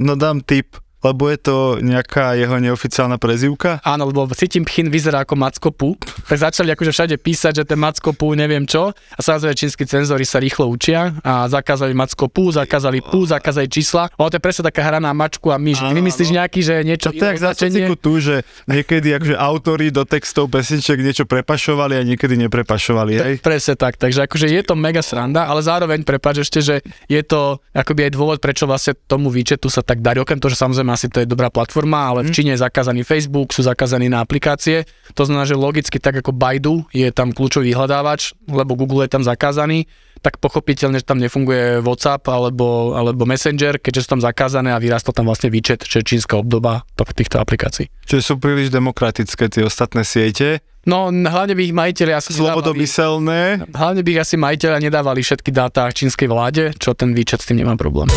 No 0.01 0.17
dám 0.17 0.41
tip, 0.41 0.81
lebo 0.99 1.31
je 1.31 1.39
to 1.39 1.55
nejaká 1.79 2.35
jeho 2.35 2.59
neoficiálna 2.59 3.15
prezývka. 3.15 3.79
Áno, 3.87 4.11
lebo 4.11 4.27
Xi 4.27 4.59
Jinping 4.59 4.91
vyzerá 4.91 5.23
ako 5.23 5.39
Mackopu, 5.39 5.95
tak 6.27 6.37
začali 6.37 6.75
akože 6.75 6.91
všade 6.91 7.15
písať, 7.19 7.53
že 7.61 7.63
ten 7.63 7.79
Mackopu 7.79 8.35
neviem 8.35 8.67
čo 8.67 8.91
a 8.91 9.19
samozrejme 9.19 9.55
čínsky 9.55 9.83
cenzori 9.87 10.27
sa 10.27 10.43
rýchlo 10.43 10.67
učia 10.67 11.15
a 11.23 11.47
zakázali 11.47 11.95
Mackopu, 11.95 12.51
zakázali 12.51 12.99
pu, 12.99 13.23
zakázali 13.23 13.71
čísla. 13.71 14.11
Ono 14.19 14.27
to 14.27 14.37
je 14.37 14.43
presne 14.43 14.63
taká 14.67 14.83
hra 14.83 14.99
na 14.99 15.15
mačku 15.15 15.49
a 15.49 15.57
myš. 15.57 15.79
Áno, 15.79 15.95
Vymyslíš 15.95 16.35
nejaký, 16.35 16.59
že 16.59 16.75
niečo 16.83 17.15
To 17.15 17.23
je 17.23 17.29
jak 17.31 17.39
za 17.39 17.51
sociku 17.55 17.95
tu, 17.95 18.19
že 18.19 18.43
niekedy 18.67 19.15
akože 19.15 19.35
autori 19.39 19.87
do 19.89 20.03
textov 20.03 20.51
pesniček 20.51 20.99
niečo 20.99 21.23
prepašovali 21.23 21.95
a 21.95 22.01
niekedy 22.03 22.35
neprepašovali, 22.47 23.13
hej? 23.15 23.33
Presne 23.39 23.79
tak, 23.79 23.95
takže 23.95 24.27
akože 24.27 24.51
je 24.51 24.61
to 24.67 24.75
mega 24.75 24.99
sranda, 24.99 25.47
ale 25.47 25.63
zároveň 25.63 26.03
prepáč 26.03 26.43
ešte, 26.43 26.59
že 26.59 26.75
je 27.07 27.21
to 27.23 27.63
akoby 27.71 28.09
aj 28.09 28.11
dôvod, 28.13 28.37
prečo 28.43 28.67
vlastne 28.67 28.97
tomu 29.07 29.31
výčetu 29.31 29.71
sa 29.71 29.79
tak 29.79 30.03
darí, 30.03 30.19
okrem 30.19 30.37
toho, 30.41 30.51
že 30.51 30.59
samozrejme 30.59 30.88
asi 30.91 31.07
to 31.07 31.21
je 31.21 31.27
dobrá 31.29 31.49
platforma, 31.49 32.09
ale 32.09 32.25
v 32.25 32.33
Číne 32.33 32.53
je 32.57 32.61
zakázaný 32.61 33.05
Facebook, 33.05 33.53
sú 33.53 33.61
zakázaní 33.61 34.09
na 34.09 34.21
aplikácie, 34.21 34.83
to 35.13 35.25
znamená, 35.25 35.45
že 35.45 35.57
logicky 35.57 35.97
tak 35.97 36.19
ako 36.19 36.33
Baidu 36.35 36.85
je 36.93 37.09
tam 37.09 37.33
kľúčový 37.33 37.71
vyhľadávač, 37.73 38.33
lebo 38.49 38.73
Google 38.75 39.05
je 39.05 39.11
tam 39.13 39.23
zakázaný, 39.25 39.85
tak 40.19 40.37
pochopiteľne, 40.43 40.99
že 40.99 41.07
tam 41.07 41.19
nefunguje 41.23 41.79
WhatsApp 41.79 42.27
alebo, 42.27 42.91
alebo 42.97 43.23
Messenger, 43.23 43.79
keďže 43.79 44.03
sú 44.03 44.19
tam 44.19 44.21
zakázané 44.21 44.75
a 44.75 44.81
vyrastol 44.81 45.15
tam 45.15 45.31
vlastne 45.31 45.47
výčet, 45.47 45.87
čo 45.87 46.03
je 46.03 46.07
čínska 46.15 46.35
obdoba 46.35 46.83
to- 46.99 47.07
týchto 47.07 47.39
aplikácií. 47.39 47.87
Čiže 48.03 48.21
sú 48.21 48.33
príliš 48.37 48.69
demokratické 48.69 49.47
tie 49.47 49.63
ostatné 49.63 50.03
siete, 50.03 50.59
No, 50.87 51.11
hlavne 51.11 51.53
by 51.59 51.61
ich 51.69 51.75
majiteľi 51.75 52.11
asi 52.15 52.31
nedávali- 52.33 52.55
slobodomyselné. 52.55 53.41
Hlavne 53.75 54.01
by 54.01 54.09
ich 54.15 54.21
asi 54.23 54.35
majiteľa 54.39 54.77
nedávali 54.79 55.21
všetky 55.21 55.51
dáta 55.51 55.91
čínskej 55.91 56.31
vláde, 56.31 56.71
čo 56.79 56.95
ten 56.95 57.11
výčet 57.11 57.43
s 57.43 57.51
tým 57.51 57.61
nemá 57.61 57.75
problém. 57.75 58.07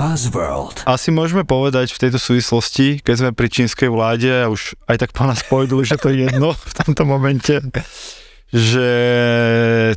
Buzzworld. 0.00 0.88
Asi 0.88 1.12
môžeme 1.12 1.44
povedať 1.44 1.92
v 1.92 2.08
tejto 2.08 2.16
súvislosti, 2.16 3.04
keď 3.04 3.14
sme 3.20 3.30
pri 3.36 3.52
čínskej 3.52 3.92
vláde 3.92 4.32
a 4.32 4.48
už 4.48 4.72
aj 4.88 4.96
tak 4.96 5.10
po 5.12 5.28
nás 5.28 5.44
povedali, 5.44 5.84
že 5.84 6.00
to 6.00 6.08
je 6.08 6.24
jedno 6.24 6.56
v 6.70 6.72
tomto 6.72 7.04
momente, 7.04 7.60
že 8.48 8.88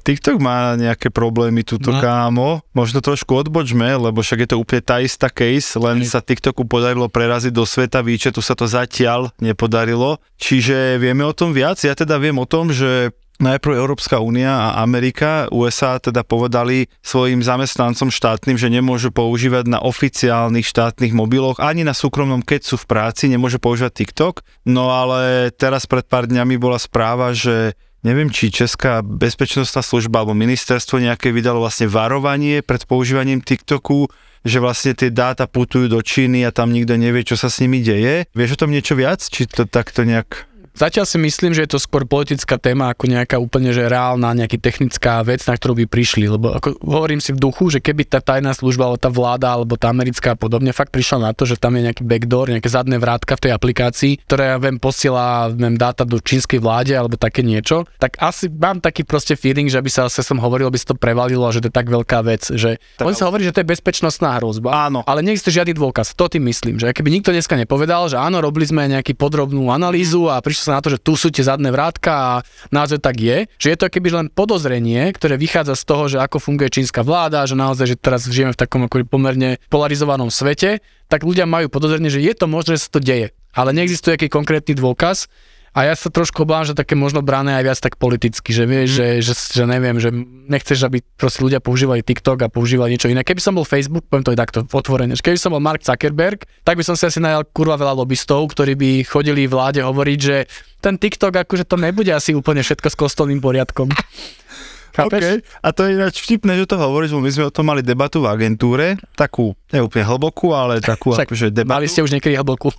TikTok 0.03 0.37
má 0.37 0.75
nejaké 0.75 1.09
problémy 1.09 1.63
tuto 1.63 1.89
No. 1.89 1.97
kámo. 1.97 2.61
Možno 2.75 2.99
trošku 2.99 3.31
odbočme, 3.33 3.97
lebo 3.97 4.19
však 4.21 4.45
je 4.45 4.49
to 4.53 4.61
úplne 4.61 4.83
tá 4.83 4.99
istá 4.99 5.31
case, 5.31 5.73
len 5.79 6.03
sa 6.03 6.19
TikToku 6.21 6.67
podarilo 6.67 7.07
preraziť 7.09 7.49
do 7.49 7.63
sveta 7.63 8.03
výčetu, 8.03 8.43
sa 8.43 8.53
to 8.53 8.67
zatiaľ 8.69 9.31
nepodarilo. 9.39 10.19
Čiže 10.37 10.99
vieme 10.99 11.23
o 11.23 11.33
tom 11.33 11.55
viac. 11.55 11.79
Ja 11.81 11.95
teda 11.95 12.19
viem 12.19 12.37
o 12.37 12.45
tom, 12.45 12.69
že 12.69 13.15
najprv 13.41 13.73
Európska 13.77 14.21
únia 14.21 14.51
a 14.51 14.85
Amerika, 14.85 15.49
USA 15.49 15.97
teda 15.97 16.21
povedali 16.21 16.85
svojim 17.01 17.41
zamestnancom 17.41 18.13
štátnym, 18.13 18.57
že 18.59 18.69
nemôžu 18.69 19.09
používať 19.09 19.65
na 19.69 19.79
oficiálnych 19.81 20.67
štátnych 20.67 21.15
mobiloch, 21.15 21.57
ani 21.57 21.81
na 21.81 21.97
súkromnom, 21.97 22.45
keď 22.45 22.61
sú 22.67 22.75
v 22.81 22.89
práci, 22.89 23.31
nemôže 23.31 23.57
používať 23.57 23.93
TikTok. 24.03 24.45
No 24.69 24.93
ale 24.93 25.49
teraz 25.55 25.89
pred 25.89 26.05
pár 26.05 26.29
dňami 26.29 26.55
bola 26.61 26.77
správa, 26.77 27.33
že 27.33 27.73
neviem, 28.03 28.29
či 28.29 28.51
Česká 28.51 28.99
bezpečnostná 29.01 29.81
služba 29.81 30.21
alebo 30.21 30.35
ministerstvo 30.35 30.99
nejaké 30.99 31.31
vydalo 31.31 31.63
vlastne 31.63 31.87
varovanie 31.87 32.61
pred 32.61 32.83
používaním 32.83 33.39
TikToku, 33.39 34.11
že 34.43 34.59
vlastne 34.59 34.91
tie 34.91 35.07
dáta 35.07 35.47
putujú 35.47 35.87
do 35.87 36.03
Číny 36.03 36.43
a 36.43 36.51
tam 36.51 36.75
nikto 36.75 36.99
nevie, 36.99 37.23
čo 37.23 37.39
sa 37.39 37.47
s 37.47 37.63
nimi 37.63 37.79
deje. 37.79 38.27
Vieš 38.35 38.59
o 38.59 38.61
tom 38.67 38.75
niečo 38.75 38.93
viac? 38.99 39.23
Či 39.23 39.47
to 39.47 39.63
takto 39.63 40.03
nejak... 40.03 40.51
Zatiaľ 40.73 41.05
si 41.05 41.21
myslím, 41.21 41.53
že 41.53 41.69
je 41.69 41.77
to 41.77 41.79
skôr 41.79 42.01
politická 42.09 42.57
téma 42.57 42.89
ako 42.89 43.05
nejaká 43.05 43.37
úplne 43.37 43.69
že 43.69 43.85
reálna, 43.85 44.33
nejaká 44.33 44.57
technická 44.57 45.21
vec, 45.21 45.45
na 45.45 45.53
ktorú 45.53 45.77
by 45.77 45.85
prišli. 45.85 46.25
Lebo 46.25 46.49
ako 46.49 46.81
hovorím 46.81 47.21
si 47.21 47.29
v 47.29 47.37
duchu, 47.37 47.69
že 47.69 47.77
keby 47.77 48.09
tá 48.09 48.25
tajná 48.25 48.57
služba, 48.57 48.89
alebo 48.89 48.97
tá 48.97 49.13
vláda, 49.13 49.53
alebo 49.53 49.77
tá 49.77 49.93
americká 49.93 50.33
a 50.33 50.37
podobne 50.37 50.73
fakt 50.73 50.89
prišla 50.89 51.29
na 51.29 51.31
to, 51.37 51.45
že 51.45 51.61
tam 51.61 51.77
je 51.77 51.85
nejaký 51.85 52.01
backdoor, 52.01 52.49
nejaké 52.49 52.69
zadné 52.73 52.97
vrátka 52.97 53.37
v 53.37 53.43
tej 53.45 53.51
aplikácii, 53.53 54.13
ktoré 54.25 54.53
ja 54.53 54.57
viem 54.57 54.81
posiela 54.81 55.53
viem, 55.53 55.77
dáta 55.77 56.09
do 56.09 56.17
čínskej 56.17 56.57
vláde 56.57 56.97
alebo 56.97 57.21
také 57.21 57.45
niečo, 57.45 57.85
tak 58.01 58.17
asi 58.17 58.49
mám 58.49 58.81
taký 58.81 59.05
proste 59.05 59.37
feeling, 59.37 59.69
že 59.69 59.77
by 59.77 59.89
sa 59.93 60.01
zase 60.09 60.25
som 60.25 60.41
hovoril, 60.41 60.73
by 60.73 60.79
sa 60.81 60.93
to 60.93 60.97
prevalilo 60.97 61.45
a 61.45 61.53
že 61.53 61.61
to 61.61 61.69
je 61.69 61.75
tak 61.77 61.85
veľká 61.85 62.25
vec, 62.25 62.49
že 62.49 62.81
tak, 62.97 63.05
on 63.05 63.13
sa 63.13 63.29
hovorí, 63.29 63.45
že 63.45 63.53
to 63.53 63.61
je 63.61 63.69
bezpečnostná 63.69 64.41
hrozba. 64.41 64.89
Áno. 64.89 65.05
Ale 65.05 65.21
neexistuje 65.21 65.61
žiadny 65.61 65.77
dôkaz. 65.77 66.17
To 66.17 66.25
tým 66.25 66.49
myslím, 66.49 66.81
že 66.81 66.89
keby 66.89 67.13
nikto 67.13 67.29
dneska 67.29 67.53
nepovedal, 67.53 68.09
že 68.09 68.17
áno, 68.17 68.41
robili 68.41 68.65
sme 68.65 68.89
nejaký 68.89 69.13
podrobnú 69.13 69.69
analýzu 69.69 70.33
a 70.33 70.41
prišli 70.41 70.62
sa 70.63 70.79
na 70.79 70.81
to, 70.81 70.95
že 70.95 71.03
tu 71.03 71.19
sú 71.19 71.27
tie 71.27 71.43
zadné 71.43 71.69
vrátka 71.69 72.11
a 72.11 72.31
naozaj 72.71 73.03
tak 73.03 73.19
je, 73.19 73.45
že 73.59 73.67
je 73.73 73.77
to 73.77 73.91
keby 73.91 74.09
len 74.15 74.27
podozrenie, 74.31 75.11
ktoré 75.11 75.35
vychádza 75.35 75.75
z 75.75 75.83
toho, 75.83 76.03
že 76.07 76.17
ako 76.23 76.39
funguje 76.39 76.71
čínska 76.71 77.03
vláda, 77.03 77.43
že 77.43 77.59
naozaj, 77.59 77.85
že 77.91 77.97
teraz 77.99 78.23
žijeme 78.25 78.55
v 78.55 78.61
takom 78.63 78.87
ako 78.87 79.03
pomerne 79.03 79.59
polarizovanom 79.67 80.31
svete, 80.31 80.79
tak 81.11 81.27
ľudia 81.27 81.43
majú 81.43 81.67
podozrenie, 81.67 82.07
že 82.07 82.23
je 82.23 82.33
to 82.33 82.47
možné, 82.47 82.79
že 82.79 82.87
sa 82.87 82.95
to 82.95 83.01
deje. 83.03 83.35
Ale 83.53 83.69
neexistuje 83.75 84.17
aký 84.17 84.27
konkrétny 84.33 84.73
dôkaz 84.73 85.29
a 85.73 85.89
ja 85.89 85.97
sa 85.97 86.13
trošku 86.13 86.45
obávam, 86.45 86.69
že 86.69 86.77
také 86.77 86.93
možno 86.93 87.25
brané 87.25 87.57
aj 87.57 87.63
viac 87.65 87.79
tak 87.81 87.97
politicky, 87.97 88.53
že 88.53 88.69
vieš, 88.69 88.93
mm. 88.93 88.97
že, 88.97 89.07
že, 89.25 89.33
že, 89.33 89.63
neviem, 89.65 89.97
že 89.97 90.13
nechceš, 90.45 90.85
aby 90.85 91.01
proste 91.17 91.41
ľudia 91.41 91.57
používali 91.57 92.05
TikTok 92.05 92.45
a 92.45 92.53
používali 92.53 92.93
niečo 92.93 93.09
iné. 93.09 93.25
Keby 93.25 93.41
som 93.41 93.57
bol 93.57 93.65
Facebook, 93.65 94.05
poviem 94.05 94.21
to 94.21 94.33
aj 94.37 94.39
takto 94.45 94.59
otvorene, 94.69 95.17
keby 95.17 95.33
som 95.33 95.57
bol 95.57 95.65
Mark 95.65 95.81
Zuckerberg, 95.81 96.45
tak 96.61 96.77
by 96.77 96.85
som 96.85 96.93
si 96.93 97.09
asi 97.09 97.17
najal 97.17 97.49
kurva 97.49 97.73
veľa 97.81 97.97
lobbystov, 97.97 98.53
ktorí 98.53 98.77
by 98.77 98.89
chodili 99.01 99.49
vláde 99.49 99.81
hovoriť, 99.81 100.19
že 100.21 100.45
ten 100.77 101.01
TikTok, 101.01 101.41
akože 101.41 101.65
to 101.65 101.81
nebude 101.81 102.13
asi 102.13 102.37
úplne 102.37 102.61
všetko 102.61 102.87
s 102.93 102.95
kostolným 102.95 103.41
poriadkom. 103.41 103.89
Chápeš? 104.93 105.21
Okay. 105.25 105.37
A 105.65 105.67
to 105.73 105.89
je 105.89 105.97
ináč 105.97 106.21
vtipné, 106.21 106.53
že 106.53 106.69
to 106.69 106.77
hovoríš, 106.77 107.17
my 107.17 107.31
sme 107.33 107.49
o 107.49 107.53
tom 107.53 107.65
mali 107.65 107.81
debatu 107.81 108.21
v 108.21 108.29
agentúre, 108.29 109.01
takú, 109.17 109.57
ne 109.73 109.81
úplne 109.81 110.05
hlbokú, 110.05 110.53
ale 110.53 110.77
takú 110.85 111.17
Však, 111.17 111.33
akože 111.33 111.49
debatu. 111.49 111.81
Mali 111.81 111.89
ste 111.89 112.05
už 112.05 112.13
niekedy 112.13 112.37
hlbokú 112.37 112.69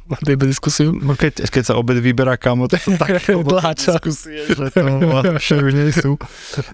diskusiu? 0.47 0.95
No 0.95 1.19
keď, 1.19 1.51
keď 1.51 1.63
sa 1.67 1.75
obed 1.75 1.99
vyberá 1.99 2.39
kamo, 2.39 2.71
to 2.71 2.79
sú 2.79 2.95
také 3.03 3.19
diskusie, 3.35 4.47
že 4.47 4.71
to 4.71 4.81
vlastne 5.11 5.59
už 5.59 5.73
nie 5.75 5.91
sú. 5.91 6.15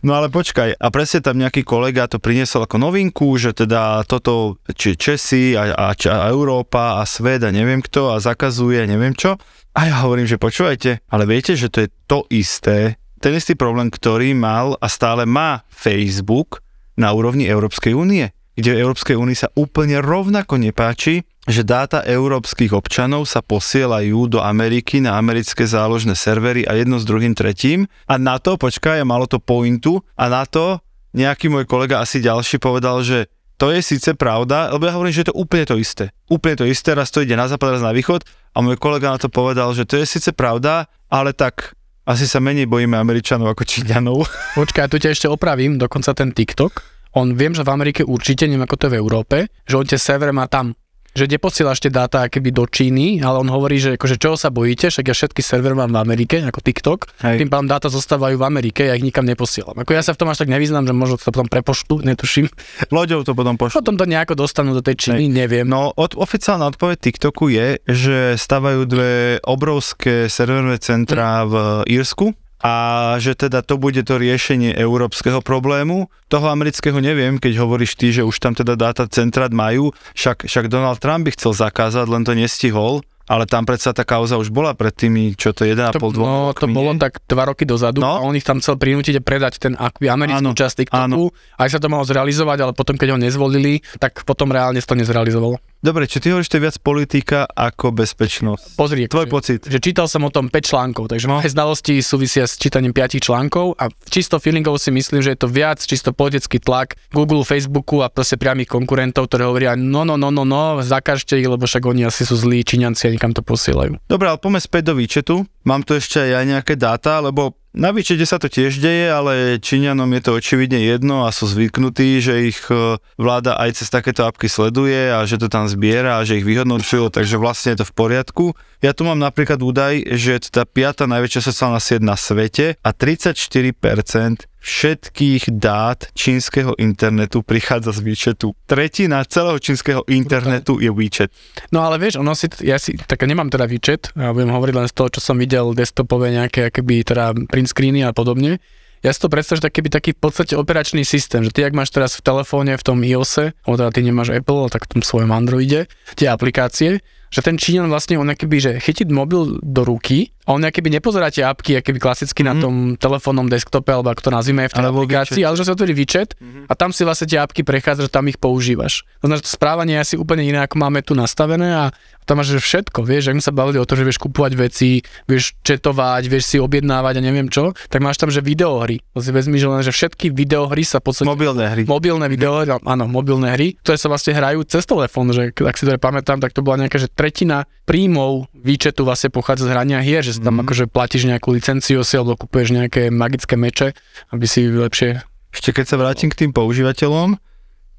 No 0.05 0.13
ale 0.13 0.29
počkaj, 0.29 0.77
a 0.77 0.87
presne 0.93 1.25
tam 1.25 1.41
nejaký 1.41 1.65
kolega 1.65 2.05
to 2.05 2.21
priniesol 2.21 2.69
ako 2.69 2.77
novinku, 2.77 3.33
že 3.41 3.57
teda 3.57 4.05
toto, 4.05 4.61
či 4.77 5.01
Česi 5.01 5.57
a, 5.57 5.73
a, 5.73 5.97
a 5.97 6.17
Európa 6.29 7.01
a 7.01 7.09
svet 7.09 7.49
a 7.49 7.51
neviem 7.51 7.81
kto 7.81 8.13
a 8.13 8.21
zakazuje 8.21 8.85
neviem 8.85 9.17
čo. 9.17 9.41
A 9.71 9.87
ja 9.87 10.03
hovorím, 10.03 10.27
že 10.27 10.37
počúvajte, 10.37 11.07
ale 11.09 11.25
viete, 11.25 11.55
že 11.55 11.71
to 11.71 11.87
je 11.87 11.89
to 12.11 12.27
isté, 12.29 12.99
ten 13.21 13.37
istý 13.37 13.53
problém, 13.53 13.93
ktorý 13.93 14.33
mal 14.33 14.81
a 14.81 14.89
stále 14.89 15.29
má 15.29 15.61
Facebook 15.69 16.65
na 16.97 17.13
úrovni 17.13 17.45
Európskej 17.45 17.93
únie, 17.93 18.33
kde 18.57 18.77
v 18.77 18.81
Európskej 18.81 19.17
únii 19.17 19.37
sa 19.37 19.53
úplne 19.57 20.01
rovnako 20.01 20.57
nepáči, 20.57 21.29
že 21.45 21.65
dáta 21.65 22.05
európskych 22.05 22.73
občanov 22.73 23.29
sa 23.29 23.41
posielajú 23.41 24.29
do 24.29 24.41
Ameriky 24.41 25.01
na 25.01 25.17
americké 25.17 25.65
záložné 25.65 26.17
servery 26.17 26.65
a 26.65 26.77
jedno 26.77 27.01
s 27.01 27.09
druhým 27.09 27.33
tretím 27.37 27.89
a 28.09 28.17
na 28.17 28.37
to, 28.37 28.57
počkaj, 28.61 29.01
malo 29.05 29.29
to 29.29 29.41
pointu 29.41 30.01
a 30.17 30.29
na 30.29 30.45
to 30.45 30.81
nejaký 31.17 31.53
môj 31.53 31.67
kolega, 31.67 32.01
asi 32.01 32.23
ďalší 32.23 32.63
povedal, 32.63 33.03
že 33.03 33.27
to 33.61 33.69
je 33.69 33.85
síce 33.85 34.17
pravda, 34.17 34.73
lebo 34.73 34.89
ja 34.89 34.97
hovorím, 34.97 35.13
že 35.13 35.21
je 35.27 35.29
to 35.29 35.37
úplne 35.37 35.69
to 35.69 35.77
isté. 35.77 36.17
Úplne 36.33 36.65
to 36.65 36.65
isté, 36.65 36.97
raz 36.97 37.13
to 37.13 37.21
ide 37.21 37.37
na 37.37 37.45
západ, 37.45 37.77
raz 37.77 37.85
na 37.85 37.93
východ 37.93 38.25
a 38.57 38.59
môj 38.65 38.81
kolega 38.81 39.13
na 39.13 39.21
to 39.21 39.29
povedal, 39.29 39.77
že 39.77 39.85
to 39.85 40.01
je 40.01 40.09
síce 40.09 40.33
pravda, 40.33 40.89
ale 41.13 41.37
tak 41.37 41.77
asi 42.11 42.27
sa 42.27 42.43
menej 42.43 42.67
bojíme 42.67 42.99
Američanov 42.99 43.55
ako 43.55 43.63
Číňanov. 43.63 44.27
Počkaj, 44.59 44.91
tu 44.91 44.99
ťa 44.99 45.15
ešte 45.15 45.31
opravím, 45.31 45.79
dokonca 45.79 46.11
ten 46.11 46.35
TikTok. 46.35 46.83
On 47.15 47.31
viem, 47.35 47.55
že 47.55 47.63
v 47.63 47.71
Amerike 47.71 48.03
určite, 48.03 48.51
neviem 48.51 48.67
ako 48.67 48.75
to 48.79 48.87
je 48.87 48.93
v 48.95 48.99
Európe, 48.99 49.37
že 49.67 49.75
on 49.79 49.87
tie 49.87 49.99
server 49.99 50.35
má 50.35 50.51
tam 50.51 50.75
že 51.15 51.27
neposieláš 51.27 51.83
tie 51.83 51.91
dáta 51.91 52.31
keby 52.31 52.55
do 52.55 52.65
Číny, 52.67 53.19
ale 53.21 53.43
on 53.43 53.51
hovorí, 53.51 53.83
že 53.83 53.99
akože 53.99 54.17
čoho 54.17 54.37
sa 54.39 54.49
bojíte, 54.49 54.91
však 54.91 55.07
ja 55.11 55.15
všetky 55.15 55.43
server 55.43 55.75
mám 55.75 55.91
v 55.91 55.99
Amerike, 55.99 56.39
ako 56.43 56.63
TikTok, 56.63 57.01
Hej. 57.23 57.43
tým 57.43 57.51
pádom 57.51 57.67
dáta 57.67 57.91
zostávajú 57.91 58.39
v 58.39 58.45
Amerike, 58.47 58.87
ja 58.87 58.95
ich 58.95 59.03
nikam 59.03 59.27
neposielam. 59.27 59.75
Ako 59.75 59.91
ja 59.91 60.03
sa 60.07 60.15
v 60.15 60.21
tom 60.23 60.31
až 60.31 60.47
tak 60.47 60.51
nevyznám, 60.51 60.87
že 60.87 60.95
možno 60.95 61.19
to 61.19 61.31
potom 61.31 61.51
prepoštu, 61.51 62.07
netuším. 62.07 62.47
Loďou 62.95 63.27
to 63.27 63.35
potom 63.35 63.59
pošlu. 63.59 63.83
Potom 63.83 63.99
to 63.99 64.07
nejako 64.07 64.39
dostanú 64.39 64.75
do 64.75 64.83
tej 64.83 65.11
Číny, 65.11 65.31
Hej. 65.31 65.35
neviem. 65.35 65.67
No, 65.67 65.91
od, 65.95 66.15
oficiálna 66.15 66.71
odpoveď 66.71 66.97
TikToku 67.03 67.51
je, 67.51 67.69
že 67.87 68.19
stavajú 68.39 68.87
dve 68.87 69.43
obrovské 69.43 70.31
serverové 70.31 70.79
centrá 70.79 71.43
hm. 71.43 71.47
v 71.51 71.55
Írsku, 71.91 72.27
a 72.61 72.73
že 73.17 73.33
teda 73.37 73.65
to 73.65 73.81
bude 73.81 74.01
to 74.05 74.21
riešenie 74.21 74.77
európskeho 74.77 75.41
problému. 75.41 76.13
Toho 76.29 76.47
amerického 76.53 77.01
neviem, 77.01 77.41
keď 77.41 77.65
hovoríš 77.65 77.97
ty, 77.97 78.13
že 78.13 78.23
už 78.23 78.37
tam 78.37 78.53
teda 78.53 78.77
dáta 78.77 79.09
centrát 79.09 79.51
majú, 79.51 79.97
však, 80.13 80.45
však 80.45 80.69
Donald 80.69 81.01
Trump 81.01 81.25
by 81.25 81.33
chcel 81.33 81.57
zakázať, 81.57 82.07
len 82.07 82.23
to 82.23 82.37
nestihol 82.37 83.01
ale 83.31 83.47
tam 83.47 83.63
predsa 83.63 83.95
tá 83.95 84.03
kauza 84.03 84.35
už 84.35 84.51
bola 84.51 84.75
pred 84.75 84.91
tými, 84.91 85.39
čo 85.39 85.55
to 85.55 85.63
1,5 85.63 86.03
2 86.03 86.19
No, 86.19 86.51
to 86.51 86.67
bolo 86.67 86.91
tak 86.99 87.23
2 87.31 87.31
roky 87.47 87.63
dozadu 87.63 88.03
no? 88.03 88.19
a 88.19 88.27
on 88.27 88.35
ich 88.35 88.43
tam 88.43 88.59
chcel 88.59 88.75
prinútiť 88.75 89.15
a 89.19 89.23
predať 89.23 89.63
ten 89.63 89.79
americkú 89.79 90.51
áno, 90.51 90.59
časť 90.59 90.75
TikToku. 90.83 91.31
Áno. 91.31 91.31
Aj 91.55 91.71
sa 91.71 91.79
to 91.79 91.87
malo 91.87 92.03
zrealizovať, 92.03 92.59
ale 92.67 92.73
potom, 92.75 92.99
keď 92.99 93.15
ho 93.15 93.19
nezvolili, 93.23 93.87
tak 94.03 94.27
potom 94.27 94.51
reálne 94.51 94.83
sa 94.83 94.91
to 94.91 94.99
nezrealizovalo. 94.99 95.63
Dobre, 95.81 96.05
či 96.05 96.21
ty 96.21 96.29
hovoríš, 96.29 96.53
to 96.53 96.61
je 96.61 96.65
viac 96.69 96.77
politika 96.85 97.49
ako 97.49 97.97
bezpečnosť? 97.97 98.77
Pozri, 98.77 99.09
tvoj 99.09 99.25
že, 99.25 99.33
pocit. 99.33 99.61
Že 99.65 99.79
čítal 99.81 100.13
som 100.13 100.29
o 100.29 100.29
tom 100.29 100.53
5 100.53 100.61
článkov, 100.61 101.09
takže 101.09 101.25
moje 101.25 101.49
znalosti 101.49 102.05
súvisia 102.05 102.45
s 102.45 102.61
čítaním 102.61 102.93
5 102.93 103.17
článkov 103.17 103.81
a 103.81 103.89
čisto 104.13 104.37
feelingov 104.37 104.77
si 104.77 104.93
myslím, 104.93 105.25
že 105.25 105.33
je 105.33 105.41
to 105.41 105.49
viac 105.49 105.81
čisto 105.81 106.13
politický 106.13 106.61
tlak 106.61 107.01
Google, 107.17 107.49
Facebooku 107.49 108.05
a 108.05 108.13
proste 108.13 108.37
priamých 108.37 108.69
konkurentov, 108.69 109.33
ktorí 109.33 109.49
hovoria 109.49 109.73
no, 109.73 110.05
no, 110.05 110.21
no, 110.21 110.29
no, 110.29 110.45
no, 110.45 110.85
zakažte 110.85 111.41
ich, 111.41 111.49
lebo 111.49 111.65
však 111.65 111.89
oni 111.89 112.05
asi 112.05 112.29
sú 112.29 112.37
zlí 112.37 112.61
Číňanci 112.61 113.09
a 113.09 113.15
nikam 113.17 113.33
to 113.33 113.41
posielajú. 113.41 113.97
Dobre, 114.05 114.29
ale 114.29 114.37
poďme 114.37 114.61
späť 114.61 114.93
do 114.93 114.95
výčetu. 115.01 115.49
Mám 115.65 115.89
tu 115.89 115.97
ešte 115.97 116.21
aj 116.21 116.45
nejaké 116.45 116.77
dáta, 116.77 117.25
lebo 117.25 117.57
na 117.71 117.95
výčete 117.95 118.27
sa 118.27 118.43
to 118.43 118.51
tiež 118.51 118.83
deje, 118.83 119.07
ale 119.07 119.63
Číňanom 119.63 120.11
je 120.19 120.23
to 120.27 120.31
očividne 120.35 120.83
jedno 120.83 121.23
a 121.23 121.31
sú 121.31 121.47
zvyknutí, 121.47 122.19
že 122.19 122.51
ich 122.51 122.59
e, 122.67 122.99
vláda 123.15 123.55
aj 123.63 123.79
cez 123.79 123.95
takéto 123.95 124.27
apky 124.27 124.51
sleduje 124.51 125.15
a 125.15 125.23
že 125.23 125.39
to 125.39 125.47
tam 125.47 125.71
zbiera 125.71 126.19
a 126.19 126.27
že 126.27 126.43
ich 126.43 126.47
vyhodnocujú, 126.47 127.15
takže 127.15 127.39
vlastne 127.39 127.79
je 127.79 127.87
to 127.87 127.87
v 127.87 127.95
poriadku. 127.95 128.45
Ja 128.83 128.91
tu 128.91 129.07
mám 129.07 129.23
napríklad 129.23 129.63
údaj, 129.63 130.03
že 130.19 130.35
je 130.35 130.41
to 130.51 130.51
tá 130.51 130.65
piata 130.67 131.07
najväčšia 131.07 131.47
sociálna 131.47 131.79
sieť 131.79 132.03
na 132.03 132.19
svete 132.19 132.75
a 132.83 132.91
34% 132.91 134.50
všetkých 134.61 135.57
dát 135.57 136.09
čínskeho 136.13 136.77
internetu 136.77 137.41
prichádza 137.41 137.97
z 137.97 138.01
výčetu. 138.05 138.53
Tretina 138.69 139.25
celého 139.25 139.57
čínskeho 139.57 140.05
internetu 140.13 140.79
je 140.79 140.93
výčet. 140.93 141.33
No 141.73 141.81
ale 141.83 141.97
vieš, 141.97 142.21
ono 142.21 142.37
si, 142.37 142.47
ja 142.61 142.77
si, 142.77 142.95
tak 142.97 143.25
nemám 143.25 143.49
teda 143.49 143.65
výčet, 143.65 144.13
ja 144.13 144.31
budem 144.37 144.53
hovoriť 144.53 144.75
len 144.77 144.89
z 144.89 144.95
toho, 144.95 145.09
čo 145.09 145.21
som 145.25 145.37
videl 145.41 145.73
desktopové 145.73 146.31
nejaké, 146.37 146.69
keby 146.69 147.03
teda 147.03 147.33
print 147.49 147.73
screeny 147.73 148.05
a 148.05 148.13
podobne. 148.13 148.61
Ja 149.01 149.17
si 149.17 149.21
to 149.25 149.33
predstav, 149.33 149.57
že 149.57 149.65
taký, 149.65 149.89
taký 149.89 150.13
v 150.13 150.21
podstate 150.21 150.53
operačný 150.61 151.09
systém, 151.09 151.41
že 151.41 151.57
ty, 151.57 151.65
ak 151.65 151.73
máš 151.73 151.89
teraz 151.89 152.21
v 152.21 152.25
telefóne, 152.25 152.77
v 152.77 152.85
tom 152.85 153.01
iOS, 153.01 153.49
alebo 153.65 153.77
teda 153.81 153.91
ty 153.97 154.05
nemáš 154.05 154.29
Apple, 154.29 154.69
tak 154.69 154.85
v 154.85 154.89
tom 154.93 155.01
svojom 155.01 155.33
Androide, 155.33 155.89
tie 156.21 156.29
aplikácie, 156.29 157.01
že 157.31 157.41
ten 157.41 157.55
Číňan 157.55 157.87
vlastne 157.87 158.19
on 158.19 158.27
keby, 158.27 158.57
že 158.59 158.73
chytiť 158.83 159.09
mobil 159.15 159.63
do 159.63 159.83
ruky 159.87 160.35
a 160.51 160.59
on 160.59 160.67
keby 160.67 160.91
nepozerá 160.91 161.31
tie 161.31 161.47
apky, 161.47 161.79
keby 161.79 162.03
klasicky 162.03 162.43
mm. 162.43 162.47
na 162.51 162.55
mhm. 162.59 162.61
tom 162.61 162.75
telefónnom 162.99 163.47
desktope, 163.47 163.95
alebo 163.95 164.11
ako 164.11 164.29
to 164.29 164.33
nazvime 164.35 164.67
v 164.67 164.75
tej 164.75 164.83
alebo 164.83 165.07
aplikácii, 165.07 165.43
ale 165.47 165.55
že 165.55 165.63
sa 165.63 165.79
otvorí 165.79 165.95
výčet 165.95 166.35
mm-hmm. 166.35 166.67
a 166.67 166.73
tam 166.75 166.91
si 166.91 167.07
vlastne 167.07 167.31
tie 167.31 167.39
apky 167.39 167.63
prechádza, 167.63 168.11
že 168.11 168.13
tam 168.13 168.27
ich 168.27 168.37
používaš. 168.37 169.07
To 169.23 169.31
znamená, 169.31 169.39
že 169.39 169.47
to 169.47 169.53
správanie 169.55 169.95
je 169.95 170.03
asi 170.03 170.15
úplne 170.19 170.43
iné, 170.43 170.59
ako 170.67 170.77
máme 170.83 171.07
tu 171.07 171.15
nastavené 171.15 171.71
a 171.71 171.85
tam 172.27 172.43
máš 172.43 172.55
že 172.55 172.63
všetko, 172.63 173.03
vieš, 173.03 173.31
ak 173.31 173.37
my 173.39 173.43
sa 173.43 173.51
bavili 173.55 173.79
o 173.79 173.87
to, 173.87 173.99
že 173.99 174.07
vieš 174.07 174.23
kupovať 174.23 174.53
veci, 174.55 175.03
vieš 175.27 175.59
četovať, 175.67 176.31
vieš 176.31 176.45
si 176.47 176.57
objednávať 176.63 177.19
a 177.19 177.25
neviem 177.27 177.51
čo, 177.51 177.75
tak 177.91 178.03
máš 178.03 178.23
tam, 178.23 178.31
že 178.31 178.39
videohry. 178.39 179.03
To 179.15 179.23
si 179.23 179.35
vezmi, 179.35 179.59
že 179.59 179.67
len, 179.67 179.83
že 179.83 179.91
všetky 179.91 180.31
videohry 180.31 180.87
sa 180.87 181.03
podstate... 181.03 181.27
Mobilné 181.27 181.67
hry. 181.75 181.83
Mobilné 181.91 182.27
videohry, 182.31 182.71
áno, 182.71 183.05
mobilné 183.11 183.55
hry, 183.59 183.75
ktoré 183.83 183.99
sa 183.99 184.07
vlastne 184.07 184.35
hrajú 184.35 184.63
cez 184.63 184.87
telefón, 184.87 185.35
že 185.35 185.51
ak 185.51 185.75
si 185.75 185.87
to 185.87 185.95
pamätám, 185.99 186.39
tak 186.39 186.55
to 186.55 186.63
bola 186.63 186.87
nejaká, 186.87 187.03
že 187.03 187.11
tretina 187.21 187.69
príjmov 187.85 188.49
výčetu 188.57 189.05
vlastne 189.05 189.29
pochádza 189.29 189.69
z 189.69 189.77
hrania 189.77 190.01
hier, 190.01 190.25
že 190.25 190.33
si 190.33 190.41
tam 190.41 190.65
akože 190.65 190.89
platíš 190.89 191.29
nejakú 191.29 191.53
licenciu 191.53 192.01
si 192.01 192.17
alebo 192.17 192.41
kupuješ 192.41 192.73
nejaké 192.73 193.13
magické 193.13 193.61
meče, 193.61 193.93
aby 194.33 194.49
si 194.49 194.65
lepšie... 194.65 195.21
Ešte 195.53 195.77
keď 195.77 195.85
sa 195.85 196.01
vrátim 196.01 196.33
k 196.33 196.47
tým 196.47 196.57
používateľom, 196.57 197.37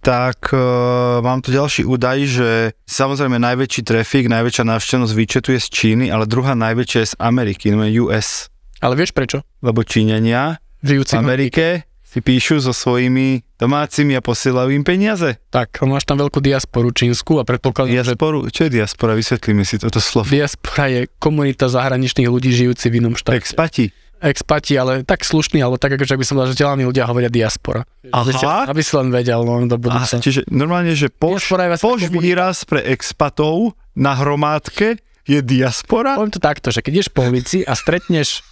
tak 0.01 0.49
uh, 0.49 1.21
mám 1.21 1.45
tu 1.45 1.53
ďalší 1.53 1.85
údaj, 1.85 2.17
že 2.25 2.49
samozrejme 2.89 3.37
najväčší 3.37 3.81
trafik, 3.85 4.25
najväčšia 4.25 4.65
návštevnosť 4.65 5.13
výčetu 5.13 5.53
je 5.53 5.61
z 5.61 5.67
Číny, 5.69 6.05
ale 6.09 6.25
druhá 6.25 6.57
najväčšia 6.57 6.99
je 7.05 7.11
z 7.13 7.15
Ameriky, 7.21 7.69
no 7.69 7.85
je 7.85 8.01
US. 8.01 8.49
Ale 8.81 8.97
vieš 8.97 9.13
prečo? 9.13 9.45
Lebo 9.61 9.85
Číňania 9.85 10.57
v 10.81 11.05
Amerike 11.13 11.90
si 12.11 12.19
píšu 12.19 12.59
so 12.59 12.75
svojimi 12.75 13.39
domácimi 13.55 14.19
a 14.19 14.21
posielajú 14.21 14.67
im 14.75 14.83
peniaze. 14.83 15.39
Tak, 15.47 15.79
máš 15.87 16.03
tam 16.03 16.19
veľkú 16.19 16.43
diasporu 16.43 16.91
čínsku 16.91 17.39
a 17.39 17.47
predpokladám, 17.47 18.03
že 18.03 18.19
Diasporu, 18.19 18.39
čo 18.51 18.67
je 18.67 18.71
diaspora? 18.75 19.15
Vysvetlíme 19.15 19.63
si 19.63 19.79
toto 19.79 20.03
slovo. 20.03 20.27
diaspora 20.27 20.91
je 20.91 21.01
komunita 21.23 21.71
zahraničných 21.71 22.27
ľudí 22.27 22.51
žijúci 22.51 22.91
v 22.91 22.99
inom 22.99 23.15
štáte. 23.15 23.39
Expati. 23.39 23.85
Expati, 24.21 24.75
ale 24.75 25.07
tak 25.07 25.23
slušný, 25.23 25.63
alebo 25.63 25.79
tak 25.79 25.95
akože 25.97 26.13
ak 26.13 26.19
by 26.19 26.25
som 26.27 26.35
povedal, 26.37 26.51
že 26.51 26.55
vzdelaní 26.59 26.83
ľudia 26.85 27.07
hovoria 27.07 27.31
diaspora. 27.31 27.81
Aha. 28.11 28.69
Aby 28.69 28.83
si 28.83 28.93
len 28.93 29.09
vedel, 29.09 29.41
no 29.41 29.65
do 29.65 29.79
budúca. 29.79 30.19
čiže 30.19 30.45
normálne, 30.51 30.93
že 30.93 31.09
poš, 31.09 31.47
vlastne 31.47 31.79
poš 31.79 32.11
výraz 32.11 32.67
pre 32.67 32.85
expatov 32.91 33.73
na 33.95 34.13
hromádke 34.19 34.99
je 35.25 35.39
diaspora? 35.41 36.19
Poviem 36.19 36.33
to 36.35 36.43
takto, 36.43 36.69
že 36.75 36.83
keď 36.83 36.91
ideš 37.01 37.09
po 37.09 37.23
ulici 37.23 37.63
a 37.65 37.73
stretneš 37.73 38.43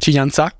Číňanca, 0.00 0.56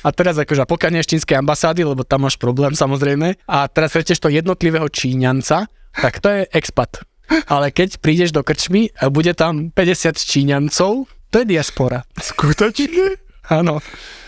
a 0.00 0.08
teraz 0.12 0.36
akože, 0.40 0.64
pokiaľ 0.64 0.90
nie 0.96 1.04
z 1.04 1.16
čínskej 1.16 1.36
ambasády, 1.40 1.84
lebo 1.84 2.02
tam 2.04 2.24
máš 2.24 2.40
problém 2.40 2.72
samozrejme, 2.72 3.36
a 3.44 3.68
teraz 3.68 3.92
stretneš 3.92 4.20
to 4.20 4.32
jednotlivého 4.32 4.88
Číňanca, 4.88 5.68
tak 5.96 6.22
to 6.22 6.28
je 6.30 6.42
expat. 6.54 7.04
Ale 7.46 7.70
keď 7.70 8.02
prídeš 8.02 8.34
do 8.34 8.42
krčmy 8.42 8.90
a 8.98 9.06
bude 9.06 9.30
tam 9.38 9.70
50 9.70 10.18
Číňancov, 10.18 11.06
to 11.30 11.36
je 11.42 11.46
diaspora. 11.46 12.02
Skutočne? 12.18 13.22
Áno. 13.50 13.78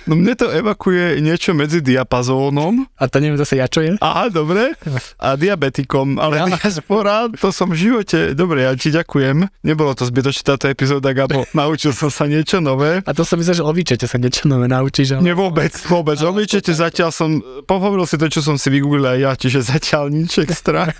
No 0.04 0.18
mne 0.18 0.34
to 0.34 0.50
evakuje 0.50 1.22
niečo 1.22 1.54
medzi 1.54 1.78
diapazónom 1.78 2.84
A 2.98 3.06
to 3.06 3.22
neviem 3.22 3.38
zase 3.38 3.54
ja, 3.56 3.70
čo 3.70 3.80
je. 3.80 3.94
Aha, 4.02 4.26
dobre. 4.28 4.74
A 5.16 5.38
diabetikom, 5.38 6.18
ale 6.18 6.42
Ja. 6.42 6.46
diaspora, 6.50 7.30
to 7.30 7.54
som 7.54 7.70
v 7.70 7.78
živote, 7.78 8.34
dobre, 8.34 8.66
ja 8.66 8.74
ti 8.74 8.90
ďakujem. 8.90 9.46
Nebolo 9.62 9.94
to 9.94 10.02
zbytočné 10.02 10.42
táto 10.42 10.66
epizóda, 10.66 11.14
Gabo. 11.14 11.46
Naučil 11.54 11.94
som 11.94 12.10
sa 12.10 12.26
niečo 12.26 12.58
nové. 12.58 12.98
A 13.06 13.10
to 13.14 13.22
som 13.22 13.38
myslel, 13.38 13.62
že 13.62 13.64
o 13.64 13.70
výčete 13.70 14.10
sa 14.10 14.18
niečo 14.18 14.50
nové 14.50 14.66
naučíš. 14.66 15.14
Ale... 15.14 15.22
Nie, 15.22 15.38
vôbec, 15.38 15.70
vôbec. 15.86 16.18
O 16.20 16.34
výčete 16.34 16.74
zatiaľ 16.74 17.14
som, 17.14 17.38
pohovoril 17.62 18.02
si 18.04 18.18
to, 18.18 18.26
čo 18.26 18.42
som 18.42 18.58
si 18.58 18.68
vygooglil 18.68 19.06
aj 19.06 19.18
ja, 19.22 19.32
čiže 19.38 19.60
zatiaľ 19.62 20.10
nič 20.10 20.42
extra. 20.42 20.90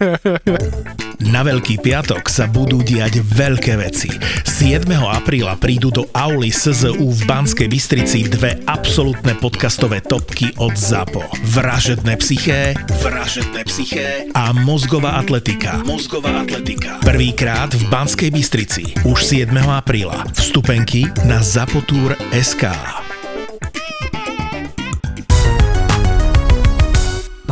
Na 1.22 1.42
Veľký 1.42 1.82
piatok 1.82 2.30
sa 2.30 2.46
budú 2.46 2.82
diať 2.82 3.18
veľké 3.18 3.74
veci. 3.78 4.10
7. 4.46 4.86
apríla 4.94 5.58
prídu 5.58 5.90
do 5.90 6.06
auly 6.14 6.54
SZU 6.54 7.02
v 7.02 7.20
Banskej 7.26 7.66
Bystrici 7.66 8.26
dve 8.26 8.62
absolútne 8.62 8.91
podcastové 9.40 10.04
topky 10.04 10.52
od 10.60 10.76
ZAPO. 10.76 11.24
Vražedné 11.48 12.12
psyché, 12.20 12.76
vražedné 13.00 13.64
psyché 13.64 14.28
a 14.36 14.52
mozgová 14.52 15.16
atletika. 15.16 15.80
Mozgová 15.80 16.44
atletika. 16.44 17.00
Prvýkrát 17.00 17.72
v 17.72 17.88
Banskej 17.88 18.28
Bystrici. 18.28 18.84
Už 19.08 19.48
7. 19.48 19.56
apríla. 19.64 20.28
Vstupenky 20.36 21.08
na 21.24 21.40
zapotur.sk. 21.40 22.68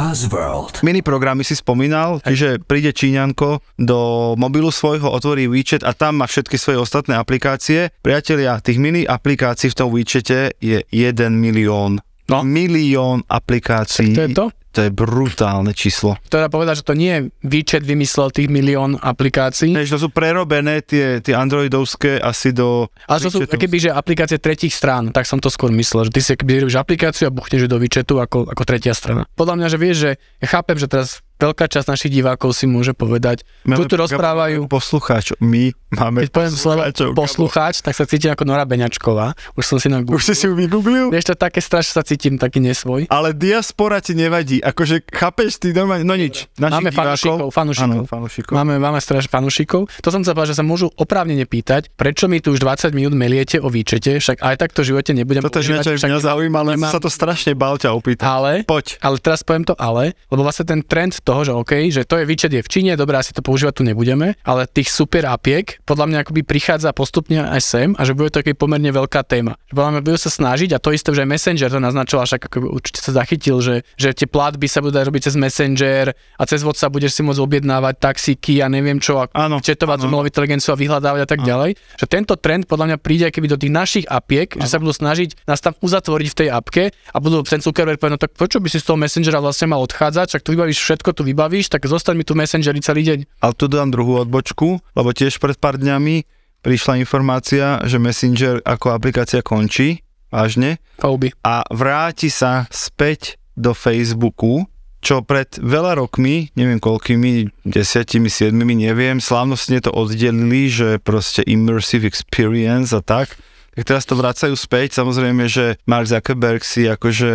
Buzzworld. 0.01 0.81
Mini 0.81 1.05
programy 1.05 1.45
si 1.45 1.53
spomínal, 1.53 2.25
čiže 2.25 2.57
príde 2.65 2.89
Číňanko 2.89 3.61
do 3.77 4.33
mobilu 4.41 4.73
svojho, 4.73 5.13
otvorí 5.13 5.45
WeChat 5.45 5.85
a 5.85 5.93
tam 5.93 6.25
má 6.25 6.27
všetky 6.27 6.57
svoje 6.57 6.81
ostatné 6.81 7.21
aplikácie. 7.21 7.93
Priatelia, 8.01 8.65
tých 8.65 8.81
mini 8.81 9.05
aplikácií 9.05 9.69
v 9.69 9.77
tom 9.77 9.93
WeChate 9.93 10.57
je 10.57 10.81
1 10.89 11.37
milión. 11.37 12.01
No. 12.33 12.41
Milión 12.41 13.29
aplikácií. 13.29 14.17
To 14.17 14.25
je 14.25 14.33
to? 14.33 14.47
To 14.71 14.87
je 14.87 14.91
brutálne 14.95 15.75
číslo. 15.75 16.15
Teda 16.31 16.47
povedať, 16.47 16.83
že 16.83 16.85
to 16.87 16.95
nie 16.95 17.11
je 17.11 17.21
výčet 17.43 17.83
vymyslel 17.83 18.31
tých 18.31 18.47
milión 18.47 18.95
aplikácií, 19.03 19.75
Než 19.75 19.91
to 19.91 19.99
sú 20.07 20.09
prerobené 20.15 20.83
tie, 20.87 21.19
tie 21.19 21.35
androidovské 21.35 22.23
asi 22.23 22.55
do... 22.55 22.87
ale 23.11 23.19
to 23.19 23.35
sú 23.35 23.43
keby, 23.47 23.79
že 23.83 23.91
aplikácie 23.91 24.39
tretích 24.39 24.71
strán, 24.71 25.11
tak 25.11 25.27
som 25.27 25.43
to 25.43 25.51
skôr 25.51 25.75
myslel, 25.75 26.07
že 26.07 26.13
ty 26.15 26.21
si 26.23 26.33
keby 26.39 26.67
robíš 26.67 26.79
aplikáciu 26.79 27.29
a 27.29 27.35
buchneš 27.35 27.67
do 27.67 27.83
výčetu 27.83 28.23
ako, 28.23 28.47
ako 28.47 28.63
tretia 28.63 28.95
strana. 28.95 29.27
Podľa 29.35 29.55
mňa, 29.59 29.67
že 29.67 29.79
vieš, 29.79 29.97
že 30.07 30.11
ja 30.39 30.47
chápem, 30.47 30.79
že 30.79 30.87
teraz 30.87 31.25
veľká 31.41 31.65
časť 31.67 31.89
našich 31.89 32.13
divákov 32.13 32.53
si 32.53 32.69
môže 32.69 32.93
povedať, 32.93 33.43
Máme 33.65 33.89
tu 33.89 33.97
rozprávajú, 33.97 34.69
Poslucháč, 34.69 35.33
my 35.41 35.73
máme 35.97 36.29
keď 36.29 36.31
poviem 36.31 36.53
slovo 36.53 36.83
poslucháč, 37.17 37.81
tak 37.81 37.97
sa 37.97 38.05
cítim 38.05 38.31
ako 38.31 38.45
Nora 38.45 38.69
Beňačková. 38.69 39.33
Už 39.57 39.65
som 39.65 39.79
si 39.81 39.89
na 39.89 40.05
Už 40.05 40.23
si 40.23 40.35
si 40.37 40.45
ju 40.47 40.55
vygooglil? 40.55 41.09
Vieš, 41.11 41.33
to 41.33 41.35
také 41.35 41.59
strašne 41.65 41.97
sa 41.97 42.05
cítim 42.05 42.37
taký 42.37 42.61
nesvoj. 42.61 43.09
Ale 43.09 43.33
diaspora 43.33 43.99
ti 43.99 44.13
nevadí, 44.13 44.61
akože 44.61 45.09
chápeš 45.09 45.59
ty 45.59 45.73
normálne, 45.73 46.05
no 46.05 46.15
nič. 46.15 46.47
Našich 46.61 46.77
Máme 46.77 46.91
fanúšikov, 46.93 47.49
fanúšikov. 47.51 48.53
Áno. 48.55 48.57
Máme, 48.61 48.75
máme 48.79 49.01
strašne 49.01 49.33
fanúšikov. 49.33 49.89
To 50.05 50.09
som 50.13 50.21
chcel 50.23 50.37
povedať, 50.37 50.53
že 50.55 50.59
sa 50.61 50.65
môžu 50.67 50.93
oprávnene 50.95 51.49
pýtať, 51.49 51.91
prečo 51.97 52.29
mi 52.29 52.39
tu 52.45 52.53
už 52.53 52.61
20 52.61 52.93
minút 52.93 53.15
meliete 53.17 53.57
o 53.59 53.73
výčete, 53.73 54.21
však 54.21 54.45
aj 54.45 54.55
tak 54.61 54.71
to 54.77 54.85
v 54.85 54.95
živote 54.95 55.11
nebudem 55.17 55.41
Toto 55.41 55.63
je 55.63 55.73
niečo, 55.73 55.97
čo 55.97 55.99
však 55.99 56.11
mňa 56.11 56.21
zaujíma, 56.21 56.59
ale 56.61 56.71
nemám- 56.77 56.93
sa 56.93 57.01
to 57.01 57.11
strašne 57.11 57.57
bál 57.57 57.81
ťa 57.81 57.91
opýtať. 57.97 58.27
Ale, 58.27 58.53
Poď. 58.67 59.01
ale 59.01 59.17
teraz 59.23 59.41
poviem 59.41 59.65
to 59.65 59.75
ale, 59.81 60.13
lebo 60.29 60.45
vlastne 60.45 60.67
ten 60.69 60.81
trend 60.85 61.17
toho, 61.31 61.47
že 61.47 61.53
OK, 61.55 61.73
že 61.95 62.03
to 62.03 62.19
je 62.19 62.27
výčet 62.27 62.51
je 62.51 62.59
v 62.59 62.67
Číne, 62.67 62.99
dobré, 62.99 63.15
asi 63.23 63.31
to 63.31 63.39
používať 63.39 63.79
tu 63.79 63.83
nebudeme, 63.87 64.35
ale 64.43 64.67
tých 64.67 64.91
super 64.91 65.31
apiek 65.31 65.79
podľa 65.87 66.11
mňa 66.11 66.19
akoby 66.27 66.43
prichádza 66.43 66.91
postupne 66.91 67.47
aj 67.47 67.63
sem 67.63 67.89
a 67.95 68.03
že 68.03 68.19
bude 68.19 68.35
to 68.35 68.43
pomerne 68.59 68.91
veľká 68.91 69.23
téma. 69.23 69.55
Že 69.71 69.75
podľa 69.79 69.91
mňa 69.95 70.01
budú 70.03 70.19
sa 70.19 70.31
snažiť 70.35 70.75
a 70.75 70.83
to 70.83 70.91
isté, 70.91 71.15
že 71.15 71.23
aj 71.23 71.31
Messenger 71.31 71.69
to 71.71 71.79
naznačoval, 71.79 72.27
však 72.27 72.43
ako 72.51 72.57
určite 72.75 72.99
sa 72.99 73.15
zachytil, 73.15 73.63
že, 73.63 73.87
že 73.95 74.11
tie 74.11 74.27
platby 74.27 74.67
sa 74.67 74.83
budú 74.83 74.99
robiť 74.99 75.31
cez 75.31 75.35
Messenger 75.39 76.11
a 76.11 76.43
cez 76.51 76.67
WhatsApp 76.67 76.91
budeš 76.91 77.15
si 77.15 77.23
môcť 77.23 77.39
objednávať 77.39 77.95
taxíky 78.03 78.59
a 78.59 78.67
neviem 78.67 78.99
čo 78.99 79.23
a 79.23 79.31
Áno, 79.31 79.63
četovať 79.63 80.03
s 80.03 80.05
áno. 80.05 80.09
umelou 80.11 80.27
inteligenciou 80.27 80.75
a 80.75 80.81
vyhľadávať 80.81 81.21
a 81.23 81.29
tak 81.29 81.47
ďalej. 81.47 81.79
Že 82.01 82.07
tento 82.11 82.35
trend 82.35 82.67
podľa 82.67 82.91
mňa 82.91 82.97
príde 82.99 83.27
keby 83.31 83.47
do 83.55 83.59
tých 83.61 83.71
našich 83.71 84.07
apiek, 84.11 84.51
že 84.59 84.67
sa 84.67 84.83
budú 84.83 84.91
snažiť 84.91 85.47
nás 85.47 85.63
tam 85.63 85.77
uzatvoriť 85.79 86.29
v 86.33 86.37
tej 86.37 86.49
apke 86.51 86.85
a 86.91 87.17
budú 87.23 87.47
ten 87.47 87.63
Zuckerberg 87.63 88.01
povedať, 88.01 88.15
no 88.17 88.21
tak 88.21 88.33
prečo 88.35 88.59
by 88.59 88.69
si 88.73 88.83
z 88.83 88.87
toho 88.89 88.99
Messengera 88.99 89.39
vlastne 89.39 89.71
mal 89.71 89.79
odchádzať, 89.85 90.27
však 90.35 90.43
tu 90.43 90.51
vybavíš 90.57 90.79
všetko, 90.81 91.09
tu 91.15 91.20
vybavíš, 91.23 91.71
tak 91.73 91.87
zostaň 91.87 92.21
mi 92.21 92.25
tu 92.25 92.37
Messengeri 92.37 92.81
celý 92.83 93.03
deň. 93.07 93.19
Ale 93.41 93.53
tu 93.57 93.67
dám 93.67 93.93
druhú 93.93 94.21
odbočku, 94.21 94.81
lebo 94.95 95.11
tiež 95.15 95.39
pred 95.39 95.57
pár 95.57 95.81
dňami 95.81 96.25
prišla 96.61 97.01
informácia, 97.01 97.81
že 97.89 97.97
Messenger 97.97 98.61
ako 98.65 98.93
aplikácia 98.93 99.41
končí, 99.41 100.05
vážne, 100.29 100.79
Pauby. 101.01 101.33
a 101.41 101.65
vráti 101.73 102.29
sa 102.29 102.69
späť 102.69 103.41
do 103.57 103.73
Facebooku, 103.73 104.69
čo 105.01 105.25
pred 105.25 105.49
veľa 105.57 105.97
rokmi, 105.97 106.53
neviem 106.53 106.77
koľkými, 106.77 107.65
desiatimi, 107.65 108.29
siedmimi, 108.29 108.77
neviem, 108.77 109.17
slávnostne 109.17 109.81
to 109.81 109.89
oddelili, 109.89 110.69
že 110.69 111.01
proste 111.01 111.41
immersive 111.49 112.05
experience 112.05 112.93
a 112.93 113.01
tak. 113.01 113.41
Tak 113.71 113.87
teraz 113.87 114.03
to 114.03 114.19
vracajú 114.19 114.59
späť, 114.59 114.99
samozrejme, 114.99 115.47
že 115.47 115.79
Mark 115.87 116.11
Zuckerberg 116.11 116.67
si 116.67 116.91
akože 116.91 117.31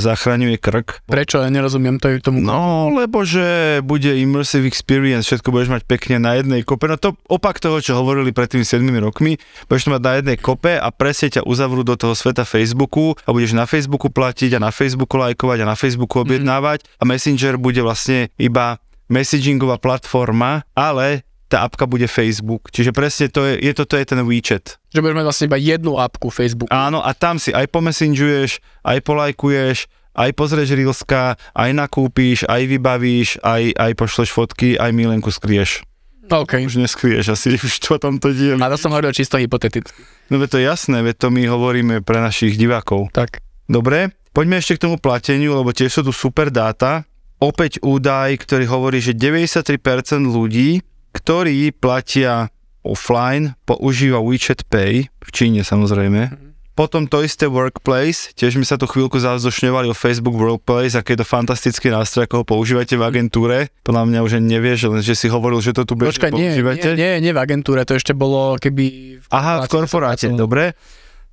zachraňuje 0.00 0.56
krk. 0.56 1.04
Prečo? 1.04 1.44
Ja 1.44 1.52
nerozumiem 1.52 2.00
to, 2.00 2.08
tomu. 2.24 2.40
No, 2.40 2.88
lebo 2.88 3.20
že 3.22 3.78
bude 3.84 4.08
immersive 4.16 4.64
experience, 4.64 5.28
všetko 5.28 5.52
budeš 5.52 5.68
mať 5.68 5.82
pekne 5.84 6.16
na 6.24 6.40
jednej 6.40 6.64
kope. 6.64 6.88
No 6.88 6.96
to 6.96 7.20
opak 7.28 7.60
toho, 7.60 7.84
čo 7.84 8.00
hovorili 8.00 8.32
pred 8.32 8.48
tými 8.48 8.64
7 8.64 8.80
rokmi, 9.04 9.36
budeš 9.68 9.86
to 9.86 9.92
mať 9.92 10.02
na 10.02 10.12
jednej 10.18 10.38
kope 10.40 10.72
a 10.72 10.88
presne 10.88 11.28
ťa 11.36 11.44
uzavrú 11.44 11.84
do 11.84 12.00
toho 12.00 12.16
sveta 12.16 12.48
Facebooku 12.48 13.12
a 13.28 13.30
budeš 13.36 13.52
na 13.52 13.68
Facebooku 13.68 14.08
platiť 14.08 14.56
a 14.56 14.64
na 14.64 14.72
Facebooku 14.72 15.20
lajkovať 15.20 15.58
a 15.62 15.70
na 15.70 15.76
Facebooku 15.76 16.24
objednávať 16.24 16.88
a 16.96 17.04
Messenger 17.04 17.60
bude 17.60 17.84
vlastne 17.84 18.32
iba 18.40 18.80
messagingová 19.08 19.80
platforma, 19.80 20.64
ale 20.76 21.27
tá 21.48 21.64
apka 21.64 21.88
bude 21.88 22.04
Facebook. 22.04 22.68
Čiže 22.68 22.92
presne 22.92 23.32
to 23.32 23.42
je, 23.48 23.56
je 23.64 23.72
to, 23.72 23.88
to 23.88 23.96
je 23.96 24.04
ten 24.04 24.20
WeChat. 24.20 24.76
Že 24.92 25.00
budeš 25.00 25.16
mať 25.16 25.26
vlastne 25.26 25.46
iba 25.48 25.58
jednu 25.58 25.92
apku 25.96 26.28
Facebook. 26.28 26.68
Áno, 26.68 27.00
a 27.00 27.10
tam 27.16 27.40
si 27.40 27.50
aj 27.56 27.66
pomessengeruješ, 27.72 28.60
aj 28.84 28.98
polajkuješ, 29.00 29.88
aj 30.18 30.30
pozrieš 30.36 30.76
Reelska, 30.76 31.40
aj 31.56 31.70
nakúpíš, 31.72 32.44
aj 32.44 32.62
vybavíš, 32.68 33.40
aj, 33.40 33.72
aj 33.74 33.92
pošleš 33.96 34.30
fotky, 34.30 34.76
aj 34.76 34.92
milenku 34.92 35.32
skrieš. 35.32 35.88
OK. 36.28 36.60
Už 36.68 36.76
neskrieš 36.76 37.32
asi, 37.32 37.56
už 37.66 37.80
to 37.80 38.28
diel. 38.36 38.60
A 38.60 38.68
to 38.68 38.76
som 38.76 38.92
hovoril 38.92 39.16
čisto 39.16 39.40
hypoteticky. 39.40 39.96
No 40.28 40.36
veď 40.36 40.48
to 40.52 40.58
je 40.60 40.64
jasné, 40.68 41.00
veď 41.00 41.16
to 41.24 41.28
my 41.32 41.42
hovoríme 41.48 42.04
pre 42.04 42.20
našich 42.20 42.60
divákov. 42.60 43.08
Tak. 43.16 43.40
Dobre, 43.64 44.12
poďme 44.36 44.60
ešte 44.60 44.76
k 44.76 44.84
tomu 44.88 45.00
plateniu, 45.00 45.56
lebo 45.56 45.72
tiež 45.72 45.88
sú 45.88 46.00
tu 46.04 46.12
super 46.12 46.52
dáta. 46.52 47.08
Opäť 47.38 47.78
údaj, 47.80 48.42
ktorý 48.44 48.66
hovorí, 48.66 48.98
že 48.98 49.14
93% 49.14 49.78
ľudí, 50.26 50.82
ktorí 51.18 51.74
platia 51.74 52.54
offline, 52.86 53.58
používa 53.66 54.22
WeChat 54.22 54.64
Pay, 54.70 55.10
v 55.10 55.30
Číne 55.34 55.66
samozrejme, 55.66 56.48
Potom 56.78 57.10
to 57.10 57.26
isté 57.26 57.50
Workplace, 57.50 58.30
tiež 58.38 58.54
mi 58.54 58.62
sa 58.62 58.78
tu 58.78 58.86
chvíľku 58.86 59.18
zavzdušňovali 59.18 59.90
o 59.90 59.98
Facebook 59.98 60.38
Workplace, 60.38 60.94
aký 60.94 61.18
je 61.18 61.26
to 61.26 61.26
fantastický 61.26 61.90
nástroj, 61.90 62.30
ako 62.30 62.34
ho 62.38 62.44
používate 62.46 62.94
v 62.94 63.02
agentúre. 63.02 63.74
Podľa 63.82 64.06
mňa 64.06 64.20
už 64.22 64.38
nevieš, 64.38 64.86
len 64.86 65.02
že 65.02 65.18
si 65.18 65.26
hovoril, 65.26 65.58
že 65.58 65.74
to 65.74 65.82
tu 65.82 65.98
bežne 65.98 66.14
Počkaj, 66.14 66.30
používate. 66.30 66.94
nie, 66.94 67.18
nie, 67.18 67.26
nie 67.26 67.32
v 67.34 67.40
agentúre, 67.42 67.82
to 67.82 67.98
ešte 67.98 68.14
bolo 68.14 68.54
keby... 68.62 69.18
v 69.18 69.26
Aha, 69.26 69.66
v 69.66 69.74
korporáte, 69.74 70.30
dobre. 70.30 70.78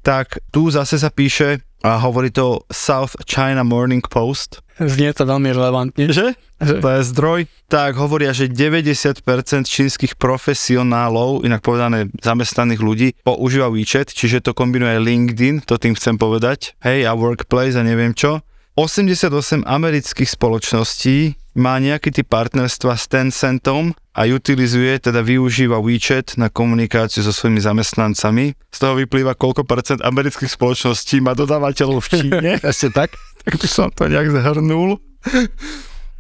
Tak 0.01 0.41
tu 0.49 0.73
zase 0.73 0.97
sa 0.97 1.13
píše 1.13 1.61
a 1.85 2.01
hovorí 2.01 2.33
to 2.33 2.65
South 2.73 3.13
China 3.29 3.61
Morning 3.61 4.01
Post. 4.01 4.64
Znie 4.75 5.15
to 5.15 5.23
veľmi 5.23 5.55
relevantne. 5.55 6.11
Že? 6.11 6.35
Že- 6.59 6.79
To 6.83 6.89
je 6.91 7.01
zdroj. 7.07 7.39
Tak 7.67 7.95
hovoria, 7.95 8.35
že 8.35 8.51
90% 8.51 9.23
čínskych 9.65 10.15
profesionálov, 10.15 11.43
inak 11.43 11.63
povedané 11.63 12.11
zamestnaných 12.19 12.81
ľudí, 12.83 13.07
používa 13.23 13.71
WeChat, 13.71 14.11
čiže 14.11 14.43
to 14.43 14.51
kombinuje 14.51 14.99
LinkedIn, 14.99 15.63
to 15.63 15.79
tým 15.79 15.95
chcem 15.95 16.19
povedať, 16.19 16.75
hej, 16.83 17.07
a 17.07 17.15
Workplace 17.15 17.79
a 17.79 17.83
neviem 17.83 18.11
čo. 18.11 18.43
88 18.75 19.31
amerických 19.63 20.27
spoločností 20.35 21.17
má 21.55 21.79
nejaký 21.79 22.11
typ 22.11 22.27
partnerstva 22.27 22.99
s 22.99 23.07
Tencentom 23.07 23.95
a 24.11 24.27
utilizuje, 24.27 24.99
teda 24.99 25.23
využíva 25.23 25.79
WeChat 25.79 26.35
na 26.35 26.51
komunikáciu 26.51 27.23
so 27.23 27.31
svojimi 27.31 27.63
zamestnancami. 27.63 28.59
Z 28.67 28.77
toho 28.83 28.99
vyplýva, 28.99 29.39
koľko 29.39 29.63
percent 29.63 30.03
amerických 30.03 30.51
spoločností 30.51 31.23
má 31.23 31.31
dodávateľov 31.31 32.03
v 32.03 32.09
Číne. 32.11 32.51
Asi 32.67 32.91
tak? 32.91 33.15
Tak 33.45 33.55
by 33.55 33.67
som 33.69 33.93
to 33.93 34.09
nejak 34.09 34.33
zhrnul. 34.33 34.97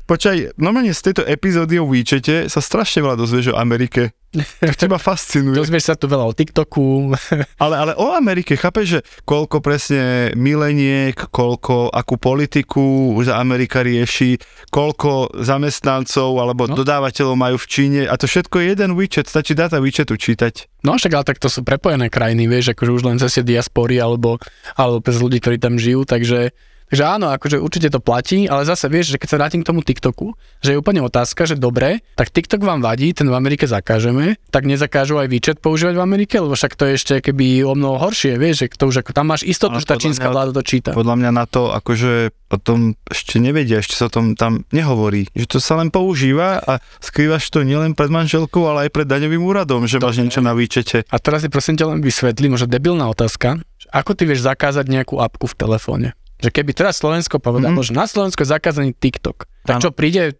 Počkaj, 0.05 0.61
normálne 0.61 0.93
z 0.93 1.01
tejto 1.01 1.25
epizódy 1.25 1.81
o 1.81 1.89
WeChate 1.89 2.45
sa 2.45 2.61
strašne 2.61 3.01
veľa 3.01 3.17
dozvieš 3.17 3.49
o 3.49 3.57
Amerike. 3.57 4.13
To 4.61 4.69
teba 4.77 5.01
fascinuje. 5.09 5.57
Dozvieš 5.57 5.89
sa 5.89 5.95
tu 5.97 6.05
veľa 6.05 6.29
o 6.29 6.33
TikToku. 6.37 7.09
Ale, 7.63 7.73
ale 7.73 7.91
o 7.97 8.13
Amerike, 8.13 8.53
chápeš, 8.53 8.85
že 8.85 8.99
koľko 9.25 9.65
presne 9.65 10.29
mileniek, 10.37 11.17
koľko, 11.17 11.89
akú 11.89 12.21
politiku 12.21 13.17
už 13.17 13.33
Amerika 13.33 13.81
rieši, 13.81 14.37
koľko 14.69 15.41
zamestnancov 15.41 16.37
alebo 16.37 16.69
No. 16.69 16.77
dodávateľov 16.77 17.33
majú 17.33 17.57
v 17.57 17.65
Číne 17.65 18.01
a 18.05 18.13
to 18.13 18.29
všetko 18.29 18.61
je 18.61 18.65
jeden 18.77 18.93
WeChat, 18.93 19.25
stačí 19.25 19.57
dáta 19.57 19.81
WeChatu 19.81 20.21
čítať. 20.21 20.85
No 20.85 21.01
však 21.01 21.17
ale 21.17 21.25
tak 21.25 21.41
to 21.41 21.49
sú 21.49 21.65
prepojené 21.65 22.13
krajiny, 22.13 22.45
vieš, 22.45 22.77
akože 22.77 22.91
už 22.93 23.03
len 23.09 23.17
tie 23.17 23.41
diaspory 23.41 23.97
alebo, 23.97 24.37
alebo 24.77 25.01
cez 25.01 25.17
ľudí, 25.17 25.41
ktorí 25.41 25.57
tam 25.57 25.81
žijú, 25.81 26.05
takže 26.05 26.53
Takže 26.93 27.03
áno, 27.03 27.33
akože 27.33 27.57
určite 27.57 27.89
to 27.89 27.97
platí, 27.97 28.45
ale 28.45 28.61
zase 28.61 28.85
vieš, 28.87 29.15
že 29.15 29.17
keď 29.17 29.27
sa 29.27 29.37
vrátim 29.41 29.65
k 29.65 29.67
tomu 29.73 29.81
TikToku, 29.81 30.37
že 30.61 30.73
je 30.73 30.77
úplne 30.77 31.01
otázka, 31.01 31.49
že 31.49 31.57
dobre, 31.57 32.05
tak 32.13 32.29
TikTok 32.29 32.61
vám 32.61 32.85
vadí, 32.85 33.09
ten 33.11 33.25
v 33.25 33.33
Amerike 33.33 33.65
zakážeme, 33.65 34.37
tak 34.53 34.69
nezakážu 34.69 35.17
aj 35.17 35.27
WeChat 35.27 35.57
používať 35.65 35.97
v 35.97 36.03
Amerike, 36.05 36.37
lebo 36.37 36.53
však 36.53 36.77
to 36.77 36.85
je 36.85 36.93
ešte 36.95 37.13
keby 37.25 37.65
o 37.65 37.73
mnoho 37.73 37.97
horšie, 37.97 38.37
vieš, 38.37 38.69
že 38.69 38.77
to 38.77 38.93
už 38.93 39.01
ako 39.01 39.11
tam 39.17 39.33
máš 39.33 39.41
istotu, 39.43 39.81
že 39.81 39.89
tá 39.89 39.97
čínska 39.97 40.29
mňa- 40.29 40.33
vláda 40.33 40.51
to 40.53 40.61
číta. 40.61 40.93
Podľa 40.93 41.15
mňa 41.17 41.31
na 41.33 41.45
to, 41.49 41.73
akože 41.73 42.29
o 42.53 42.57
tom 42.61 42.93
ešte 43.09 43.41
nevedia, 43.41 43.81
ešte 43.81 43.97
sa 43.97 44.05
o 44.07 44.13
tom 44.13 44.37
tam 44.37 44.61
nehovorí. 44.69 45.25
Že 45.33 45.45
to 45.49 45.57
sa 45.57 45.81
len 45.81 45.89
používa 45.89 46.61
a 46.61 46.77
skrývaš 47.01 47.49
to 47.49 47.65
nielen 47.65 47.97
pred 47.97 48.13
manželkou, 48.13 48.61
ale 48.69 48.87
aj 48.87 48.89
pred 48.93 49.07
daňovým 49.09 49.41
úradom, 49.41 49.89
že 49.89 49.97
máš 49.97 50.21
niečo 50.21 50.45
na 50.45 50.53
WeChate. 50.53 51.09
A 51.09 51.17
teraz 51.17 51.41
si 51.41 51.49
prosím 51.49 51.81
ťa 51.81 51.89
len 51.89 51.99
vysvetlím, 52.05 52.53
možno 52.53 52.69
debilná 52.69 53.09
otázka, 53.09 53.57
ako 53.89 54.11
ty 54.13 54.29
vieš 54.29 54.45
zakázať 54.45 54.85
nejakú 54.85 55.17
apku 55.17 55.49
v 55.49 55.55
telefóne? 55.57 56.07
Že 56.37 56.49
keby 56.51 56.71
teraz 56.71 56.97
Slovensko 56.97 57.37
povedalo, 57.37 57.75
Mhm. 57.75 57.85
že 57.85 57.93
na 57.93 58.05
Slovensku 58.05 58.39
je 58.39 58.49
zakázaný 58.49 58.91
TikTok, 58.91 59.47
tak 59.63 59.75
Áno. 59.75 59.81
čo 59.81 59.89
príde 59.89 60.35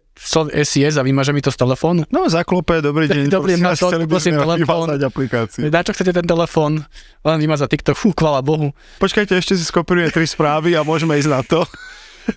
SIS 0.54 0.94
a 0.94 1.02
vymaže 1.02 1.30
mi 1.30 1.40
to 1.40 1.48
z 1.48 1.58
telefónu? 1.58 2.04
No, 2.08 2.24
zaklope, 2.26 2.80
dobrý 2.80 3.04
deň. 3.10 3.28
Dobrý 3.28 3.54
deň, 3.54 3.72
chceli 3.74 4.04
by 4.04 4.16
sme 4.16 4.36
telefón. 4.38 4.86
aplikáciu. 4.92 5.66
Na 5.66 5.80
čo 5.80 5.92
chcete 5.92 6.12
ten 6.12 6.24
telefón? 6.24 6.84
Len 7.22 7.36
vymazať 7.38 7.68
TikTok, 7.70 7.94
fú, 7.94 8.12
chvala 8.12 8.40
Bohu. 8.40 8.72
Počkajte, 8.98 9.34
ešte 9.34 9.52
si 9.52 9.62
skopírujem 9.62 10.08
tri 10.08 10.24
správy 10.24 10.72
a 10.72 10.82
môžeme 10.82 11.16
ísť 11.16 11.30
na 11.30 11.40
to. 11.40 11.64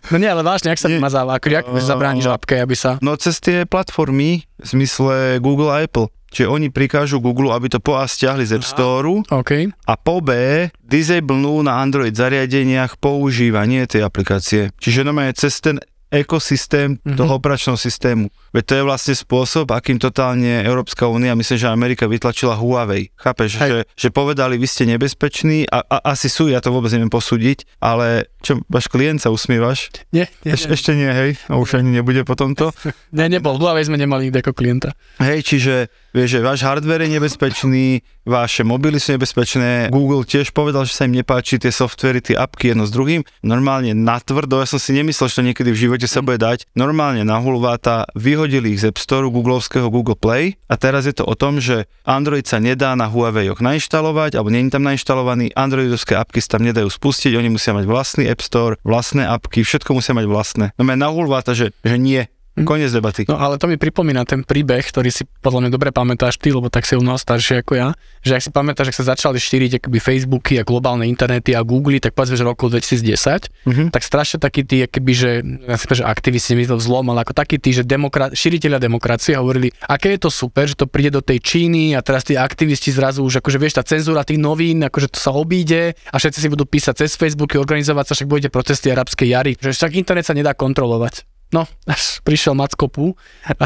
No 0.08 0.16
nie, 0.16 0.28
ale 0.28 0.40
vážne, 0.40 0.70
ak 0.70 0.78
sa 0.78 0.86
vymazáva, 0.86 1.34
ako 1.34 1.50
jak 1.50 1.66
Uh, 1.66 1.82
zabrániš 1.82 2.28
apke, 2.28 2.54
aby 2.56 2.74
sa... 2.74 3.02
No 3.02 3.16
cez 3.16 3.38
tie 3.38 3.66
platformy 3.66 4.46
v 4.56 4.66
zmysle 4.68 5.14
Google 5.40 5.68
a 5.68 5.82
Apple. 5.82 6.14
Čiže 6.30 6.48
oni 6.48 6.68
prikážu 6.68 7.18
Google, 7.18 7.52
aby 7.52 7.68
to 7.68 7.78
po 7.78 7.94
A 7.94 8.06
stiahli 8.06 8.44
z 8.44 8.56
App. 8.56 8.66
Store 8.66 9.26
OK. 9.26 9.52
a 9.70 9.94
po 9.96 10.20
B 10.20 10.32
disablenú 10.80 11.62
na 11.62 11.78
Android 11.78 12.12
zariadeniach 12.12 12.98
používanie 12.98 13.86
tej 13.86 14.02
aplikácie. 14.02 14.70
Čiže 14.76 15.02
normálne 15.02 15.34
cez 15.34 15.58
ten 15.58 15.78
ekosystém 16.10 16.98
Mhm. 17.00 17.16
toho 17.16 17.38
operačného 17.38 17.78
systému. 17.78 18.26
Veď 18.50 18.64
to 18.66 18.74
je 18.74 18.84
vlastne 18.84 19.14
spôsob, 19.14 19.70
akým 19.70 19.96
totálne 19.96 20.66
Európska 20.66 21.06
únia, 21.06 21.38
myslím, 21.38 21.54
že 21.56 21.70
Amerika 21.70 22.10
vytlačila 22.10 22.58
Huawei. 22.58 23.14
Chápeš, 23.14 23.50
Hej. 23.56 23.70
že, 23.70 23.80
že 23.96 24.08
povedali, 24.10 24.58
vy 24.58 24.66
ste 24.66 24.90
nebezpeční 24.90 25.70
a, 25.70 25.86
a 25.86 26.10
asi 26.10 26.26
sú, 26.26 26.50
ja 26.50 26.58
to 26.60 26.74
vôbec 26.74 26.90
neviem 26.90 27.14
posúdiť, 27.14 27.78
ale 27.78 28.26
čo, 28.42 28.58
váš 28.66 28.90
klient 28.90 29.22
sa 29.22 29.30
usmievaš? 29.30 29.94
Nie, 30.10 30.26
nie, 30.42 30.58
Eš, 30.58 30.66
nie, 30.66 30.74
ešte 30.74 30.92
nie, 30.94 31.06
hej, 31.08 31.38
a 31.46 31.62
už 31.62 31.78
ani 31.78 31.94
nebude 31.94 32.26
po 32.26 32.34
tomto. 32.34 32.74
nie, 33.14 33.30
nebol. 33.30 33.62
V 33.62 33.70
Huawei 33.70 33.86
sme 33.86 34.02
nemali 34.02 34.28
nikde 34.28 34.42
ako 34.42 34.58
klienta. 34.58 34.98
Hej, 35.22 35.46
čiže 35.46 35.94
vieš, 36.14 36.38
že 36.38 36.46
váš 36.46 36.60
hardware 36.66 37.06
je 37.06 37.16
nebezpečný, 37.18 37.86
vaše 38.28 38.62
mobily 38.62 39.02
sú 39.02 39.18
nebezpečné, 39.18 39.90
Google 39.90 40.26
tiež 40.26 40.54
povedal, 40.54 40.86
že 40.86 40.94
sa 40.94 41.10
im 41.10 41.18
nepáči 41.18 41.58
tie 41.58 41.74
softvery, 41.74 42.22
tie 42.22 42.38
apky 42.38 42.72
jedno 42.72 42.86
s 42.86 42.94
druhým. 42.94 43.26
Normálne 43.42 43.98
natvrdo, 43.98 44.62
ja 44.62 44.68
som 44.70 44.78
si 44.78 44.94
nemyslel, 44.94 45.28
že 45.32 45.38
to 45.42 45.48
niekedy 45.48 45.70
v 45.74 45.82
živote 45.90 46.06
sa 46.06 46.22
bude 46.22 46.38
dať, 46.38 46.70
normálne 46.78 47.26
na 47.26 47.42
hulváta 47.42 48.06
vyhodili 48.14 48.78
ich 48.78 48.86
z 48.86 48.94
App 48.94 49.02
Store 49.02 49.26
Googleovského 49.26 49.90
Google 49.90 50.20
Play 50.20 50.62
a 50.70 50.78
teraz 50.78 51.10
je 51.10 51.16
to 51.18 51.26
o 51.26 51.34
tom, 51.34 51.58
že 51.58 51.90
Android 52.06 52.46
sa 52.46 52.62
nedá 52.62 52.94
na 52.94 53.10
Huawei 53.10 53.50
nainštalovať, 53.50 54.38
alebo 54.38 54.54
je 54.54 54.70
tam 54.70 54.86
nainštalovaný, 54.86 55.56
Androidovské 55.58 56.14
apky 56.14 56.38
sa 56.44 56.60
tam 56.60 56.68
nedajú 56.70 56.88
spustiť, 56.92 57.34
oni 57.34 57.50
musia 57.50 57.74
mať 57.74 57.86
vlastný 57.90 58.26
App 58.30 58.46
Store, 58.46 58.78
vlastné 58.86 59.26
apky, 59.26 59.66
všetko 59.66 59.98
musia 59.98 60.14
mať 60.14 60.26
vlastné. 60.30 60.66
No 60.78 60.86
na 60.86 61.10
hulváta, 61.10 61.56
že, 61.56 61.72
že 61.82 61.96
nie. 61.96 62.28
Koniec 62.62 62.90
debaty. 62.90 63.24
No 63.24 63.36
ale 63.36 63.56
to 63.56 63.66
mi 63.66 63.76
pripomína 63.76 64.24
ten 64.24 64.42
príbeh, 64.42 64.82
ktorý 64.82 65.08
si 65.08 65.24
podľa 65.40 65.60
mňa 65.62 65.70
dobre 65.70 65.90
pamätáš 65.90 66.36
ty, 66.36 66.50
lebo 66.50 66.68
tak 66.68 66.84
si 66.84 66.94
o 66.94 67.00
mnoho 67.00 67.16
starší 67.16 67.62
ako 67.62 67.74
ja, 67.74 67.88
že 68.20 68.34
ak 68.34 68.42
si 68.42 68.50
pamätáš, 68.50 68.90
že 68.90 69.00
sa 69.00 69.14
začali 69.14 69.38
šíriť 69.38 69.80
akoby 69.80 69.98
Facebooky 69.98 70.54
a 70.56 70.64
globálne 70.64 71.04
internety 71.04 71.52
a 71.52 71.62
Google, 71.62 71.98
tak 71.98 72.12
povedzme, 72.12 72.34
že 72.34 72.44
roku 72.44 72.68
2010, 72.68 73.48
Mhm. 73.64 73.84
tak 73.90 74.02
strašne 74.02 74.38
takí 74.38 74.62
tí, 74.62 74.82
akoby, 74.82 75.12
že, 75.12 75.32
ja 75.62 75.76
si 75.76 75.86
že 75.90 76.04
aktivisti, 76.04 76.54
nemyslím 76.54 76.72
to 76.72 76.80
vzlom, 76.80 77.06
ale 77.10 77.22
ako 77.22 77.34
takí 77.34 77.56
tí, 77.56 77.72
že 77.72 77.84
demokra- 77.84 78.32
šíriteľia 78.32 78.78
demokracie 78.78 79.36
hovorili, 79.36 79.70
aké 79.82 80.14
je 80.14 80.22
to 80.22 80.30
super, 80.30 80.64
že 80.64 80.76
to 80.76 80.86
príde 80.86 81.12
do 81.12 81.22
tej 81.22 81.40
Číny 81.40 81.94
a 81.94 82.02
teraz 82.02 82.24
tí 82.24 82.34
aktivisti 82.34 82.90
zrazu 82.90 83.22
už, 83.22 83.40
akože 83.40 83.58
vieš, 83.58 83.74
tá 83.76 83.84
cenzúra 83.84 84.22
tých 84.22 84.38
novín, 84.38 84.82
akože 84.82 85.10
to 85.10 85.18
sa 85.18 85.32
obíde 85.32 85.94
a 86.06 86.16
všetci 86.16 86.40
si 86.40 86.48
budú 86.48 86.64
písať 86.64 86.96
cez 87.00 87.16
Facebooky, 87.16 87.56
organizovať 87.56 88.06
sa, 88.06 88.14
však 88.14 88.28
budete 88.28 88.50
protesty 88.50 88.90
arabskej 88.90 89.28
jary, 89.28 89.52
že 89.56 89.72
však 89.72 89.96
internet 89.96 90.24
sa 90.24 90.34
nedá 90.34 90.54
kontrolovať. 90.54 91.24
No, 91.50 91.66
až 91.90 92.22
prišiel 92.22 92.54
Mackopu 92.54 93.18
a, 93.50 93.66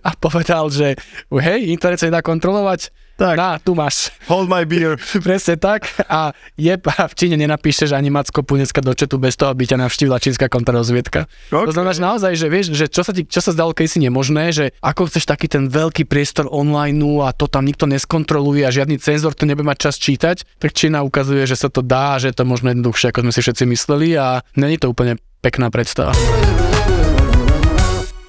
a 0.00 0.10
povedal, 0.16 0.72
že 0.72 0.96
hej, 1.28 1.68
internet 1.68 2.00
sa 2.00 2.08
nedá 2.08 2.24
kontrolovať, 2.24 2.88
Tak. 3.20 3.36
na, 3.36 3.60
tu 3.60 3.76
máš. 3.76 4.08
Hold 4.24 4.48
my 4.48 4.64
beer. 4.64 4.96
Presne 5.26 5.60
tak. 5.60 5.84
A 6.08 6.32
je 6.56 6.72
a 6.72 7.04
v 7.04 7.14
Číne 7.14 7.36
nenapíšeš 7.36 7.92
ani 7.92 8.08
Mackopu 8.08 8.56
dneska 8.56 8.80
do 8.80 8.96
četu 8.96 9.20
bez 9.20 9.36
toho, 9.36 9.52
aby 9.52 9.68
ťa 9.68 9.84
navštívila 9.84 10.16
čínska 10.16 10.48
kontrarozviedka. 10.48 11.28
To 11.52 11.68
znamená, 11.68 11.92
že 11.92 12.00
naozaj, 12.00 12.32
že 12.40 12.46
vieš, 12.48 12.66
že 12.72 12.88
čo 12.88 13.04
sa, 13.04 13.12
ti, 13.12 13.28
čo 13.28 13.44
sa 13.44 13.52
zdalo 13.52 13.76
kedysi 13.76 14.00
nemožné, 14.00 14.56
že 14.56 14.72
ako 14.80 15.12
chceš 15.12 15.28
taký 15.28 15.44
ten 15.44 15.68
veľký 15.68 16.08
priestor 16.08 16.48
online 16.48 16.96
a 17.20 17.36
to 17.36 17.44
tam 17.52 17.68
nikto 17.68 17.84
neskontroluje 17.84 18.64
a 18.64 18.72
žiadny 18.72 18.96
cenzor 18.96 19.36
to 19.36 19.44
nebude 19.44 19.68
mať 19.68 19.92
čas 19.92 20.00
čítať, 20.00 20.56
tak 20.56 20.72
Čína 20.72 21.04
ukazuje, 21.04 21.44
že 21.44 21.60
sa 21.60 21.68
to 21.68 21.84
dá, 21.84 22.16
že 22.16 22.32
je 22.32 22.36
to 22.40 22.48
možno 22.48 22.72
jednoduchšie, 22.72 23.12
ako 23.12 23.28
sme 23.28 23.32
si 23.36 23.40
všetci 23.44 23.64
mysleli 23.68 24.08
a 24.16 24.40
není 24.56 24.80
to 24.80 24.88
úplne 24.88 25.20
pekná 25.44 25.68
predstava. 25.68 26.16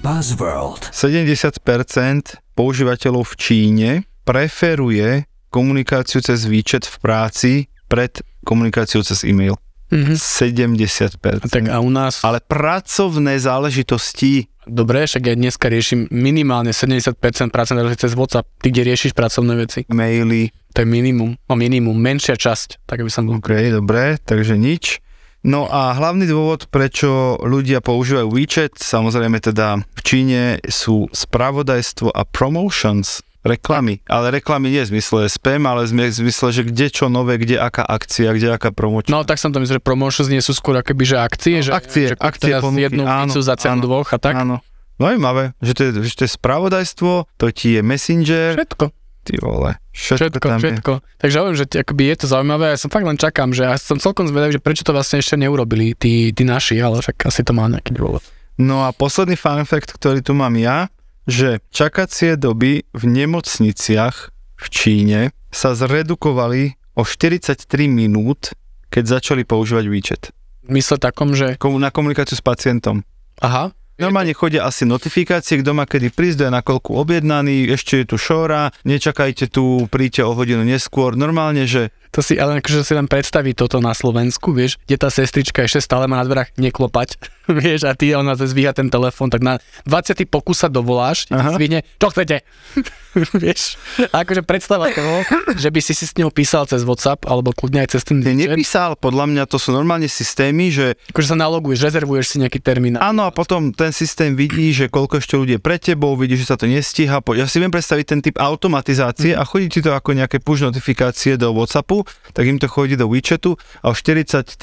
Buzzworld. 0.06 0.94
70% 0.94 2.38
používateľov 2.54 3.26
v 3.26 3.34
Číne 3.34 3.90
preferuje 4.22 5.26
komunikáciu 5.50 6.22
cez 6.22 6.46
výčet 6.46 6.86
v 6.86 6.96
práci 7.02 7.52
pred 7.90 8.14
komunikáciou 8.46 9.02
cez 9.02 9.26
e-mail. 9.26 9.58
Mhm. 9.90 10.14
70%. 10.14 11.50
Tak 11.50 11.66
a 11.66 11.82
u 11.82 11.90
nás, 11.90 12.22
Ale 12.22 12.38
pracovné 12.38 13.34
záležitosti, 13.42 14.46
dobre, 14.62 15.10
však 15.10 15.26
ja 15.26 15.34
dneska 15.34 15.66
riešim 15.66 16.06
minimálne 16.14 16.70
70% 16.70 17.50
práce 17.50 17.74
na 17.74 17.82
cez 17.98 18.14
WhatsApp, 18.14 18.46
ty 18.62 18.70
kde 18.70 18.94
riešiš 18.94 19.10
pracovné 19.10 19.58
veci. 19.58 19.90
maily, 19.90 20.54
To 20.70 20.82
je 20.82 20.86
minimum, 20.86 21.34
no 21.34 21.54
minimum, 21.58 21.98
menšia 21.98 22.38
časť, 22.38 22.86
tak 22.86 23.02
aby 23.02 23.10
som 23.10 23.26
bol. 23.26 23.42
OK, 23.42 23.74
dobre, 23.74 24.22
takže 24.22 24.54
nič. 24.54 25.02
No 25.46 25.70
a 25.70 25.94
hlavný 25.94 26.26
dôvod, 26.26 26.66
prečo 26.74 27.38
ľudia 27.38 27.78
používajú 27.78 28.34
WeChat, 28.34 28.82
samozrejme 28.82 29.38
teda 29.38 29.78
v 29.78 30.00
Číne 30.02 30.58
sú 30.66 31.06
spravodajstvo 31.14 32.10
a 32.10 32.26
promotions, 32.26 33.22
reklamy. 33.46 34.02
Ale 34.10 34.34
reklamy 34.34 34.74
nie 34.74 34.82
v 34.82 34.98
zmysle 34.98 35.30
spam, 35.30 35.70
ale 35.70 35.86
v 35.86 36.10
zmysle, 36.10 36.50
že 36.50 36.66
kde 36.66 36.90
čo 36.90 37.06
nové, 37.06 37.38
kde 37.38 37.62
aká 37.62 37.86
akcia, 37.86 38.34
kde 38.34 38.58
aká 38.58 38.74
promočná. 38.74 39.14
No 39.14 39.22
tak 39.22 39.38
som 39.38 39.54
to 39.54 39.62
myslel, 39.62 39.78
že 39.78 39.86
promotions 39.86 40.26
nie 40.26 40.42
sú 40.42 40.50
skôr 40.50 40.82
akoby, 40.82 41.14
že 41.14 41.16
akcie, 41.22 41.62
že, 41.62 41.70
akcie, 41.70 42.06
že 42.10 42.18
akcie, 42.18 42.58
ponuky, 42.58 42.90
jednu 42.90 43.06
áno, 43.06 43.30
pizzu 43.30 43.46
za 43.46 43.54
cenu 43.54 43.78
áno, 43.78 43.86
dvoch 43.86 44.10
a 44.10 44.18
tak. 44.18 44.34
Áno. 44.34 44.58
Zaujímavé, 44.98 45.54
že 45.62 45.72
to, 45.78 45.80
je, 45.86 45.90
že 46.10 46.14
to 46.18 46.22
je 46.26 46.30
spravodajstvo, 46.34 47.12
to 47.38 47.46
ti 47.54 47.78
je 47.78 47.80
messenger, 47.86 48.58
Všetko. 48.58 49.05
Ty 49.26 49.42
vole, 49.42 49.74
všetko, 49.90 50.38
Všetko, 50.38 50.46
tam 50.46 50.60
všetko. 50.62 50.92
Takže 51.18 51.36
hovorím, 51.42 51.58
že 51.58 51.66
akoby 51.82 52.02
je 52.06 52.16
to 52.22 52.26
zaujímavé, 52.30 52.64
ja 52.70 52.78
som 52.78 52.94
fakt 52.94 53.02
len 53.02 53.18
čakám, 53.18 53.50
že 53.50 53.66
ja 53.66 53.74
som 53.74 53.98
celkom 53.98 54.30
zvedavý, 54.30 54.54
že 54.54 54.62
prečo 54.62 54.86
to 54.86 54.94
vlastne 54.94 55.18
ešte 55.18 55.34
neurobili 55.34 55.98
tí, 55.98 56.30
tí 56.30 56.46
naši, 56.46 56.78
ale 56.78 57.02
však 57.02 57.26
asi 57.26 57.42
to 57.42 57.50
má 57.50 57.66
nejaký 57.66 57.90
dôvod. 57.90 58.22
je. 58.22 58.30
No 58.56 58.86
a 58.86 58.94
posledný 58.94 59.34
fun 59.34 59.66
fact, 59.66 59.90
ktorý 59.90 60.22
tu 60.22 60.30
mám 60.32 60.54
ja, 60.54 60.86
že 61.26 61.58
čakacie 61.74 62.38
doby 62.38 62.86
v 62.94 63.02
nemocniciach 63.04 64.16
v 64.56 64.66
Číne 64.70 65.20
sa 65.50 65.74
zredukovali 65.74 66.78
o 66.94 67.02
43 67.02 67.66
minút, 67.90 68.54
keď 68.88 69.18
začali 69.20 69.42
používať 69.42 69.84
výčet. 69.90 70.22
Mysle 70.70 70.96
takom, 70.96 71.34
že 71.34 71.58
Na 71.60 71.90
komunikáciu 71.90 72.38
s 72.38 72.42
pacientom. 72.42 73.02
aha, 73.42 73.74
Normálne 73.96 74.36
chodia 74.36 74.68
asi 74.68 74.84
notifikácie, 74.84 75.64
kto 75.64 75.72
má 75.72 75.88
kedy 75.88 76.12
prísť, 76.12 76.52
na 76.52 76.60
koľku 76.60 76.92
objednaný, 77.00 77.72
ešte 77.72 78.04
je 78.04 78.12
tu 78.12 78.16
šóra, 78.20 78.68
nečakajte 78.84 79.48
tu, 79.48 79.88
príďte 79.88 80.20
o 80.20 80.36
hodinu 80.36 80.68
neskôr. 80.68 81.16
Normálne, 81.16 81.64
že 81.64 81.96
to 82.10 82.20
si, 82.22 82.38
ale 82.38 82.60
akože 82.60 82.86
si 82.86 82.92
len 82.94 83.10
predstaví 83.10 83.52
toto 83.52 83.82
na 83.82 83.92
Slovensku, 83.92 84.52
vieš, 84.52 84.78
kde 84.86 84.96
tá 84.96 85.08
sestrička 85.08 85.64
ešte 85.64 85.82
stále 85.82 86.06
má 86.06 86.20
na 86.20 86.26
dverách 86.26 86.54
neklopať, 86.58 87.18
vieš, 87.60 87.86
a 87.86 87.92
ty 87.94 88.14
ona 88.14 88.34
zvíha 88.36 88.74
ten 88.74 88.90
telefón, 88.92 89.30
tak 89.30 89.42
na 89.42 89.58
20. 89.86 90.26
pokus 90.28 90.62
sa 90.62 90.68
dovoláš, 90.68 91.26
zvihne, 91.30 91.82
čo 91.98 92.12
chcete, 92.12 92.42
vieš, 93.42 93.80
a 94.12 94.22
akože 94.22 94.42
predstava 94.44 94.92
toho, 94.92 95.24
že 95.56 95.68
by 95.72 95.80
si 95.80 95.92
si 95.96 96.04
s 96.04 96.14
ňou 96.18 96.30
písal 96.30 96.68
cez 96.68 96.84
WhatsApp, 96.84 97.24
alebo 97.26 97.50
kľudne 97.50 97.86
aj 97.86 97.96
cez 97.96 98.02
ten 98.04 98.20
ne, 98.20 98.34
nepísal, 98.36 98.98
podľa 98.98 99.26
mňa 99.32 99.42
to 99.48 99.56
sú 99.56 99.72
normálne 99.72 100.06
systémy, 100.10 100.68
že 100.68 101.00
akože 101.14 101.32
sa 101.32 101.36
naloguješ, 101.38 101.86
rezervuješ 101.86 102.26
si 102.34 102.36
nejaký 102.42 102.60
termín. 102.60 103.00
áno 103.00 103.24
a 103.26 103.30
potom 103.32 103.72
ten 103.72 103.90
systém 103.90 104.36
vidí, 104.36 104.74
že 104.76 104.92
koľko 104.92 105.22
ešte 105.22 105.34
ľudí 105.40 105.56
je 105.56 105.62
pre 105.62 105.80
tebou, 105.80 106.12
vidí, 106.18 106.36
že 106.36 106.48
sa 106.52 106.60
to 106.60 106.68
nestíha. 106.68 107.24
Ja 107.32 107.48
si 107.48 107.56
viem 107.56 107.72
predstaviť 107.72 108.04
ten 108.04 108.20
typ 108.20 108.36
automatizácie 108.36 109.32
a 109.32 109.42
chodí 109.48 109.72
ti 109.72 109.80
to 109.80 109.96
ako 109.96 110.12
nejaké 110.12 110.42
push 110.42 110.60
notifikácie 110.60 111.40
do 111.40 111.56
Whatsappu, 111.56 111.95
tak 112.34 112.44
im 112.44 112.58
to 112.58 112.66
chodí 112.66 112.98
do 112.98 113.06
WeChatu 113.06 113.54
a 113.80 113.88
o 113.88 113.94
43,6 113.94 114.58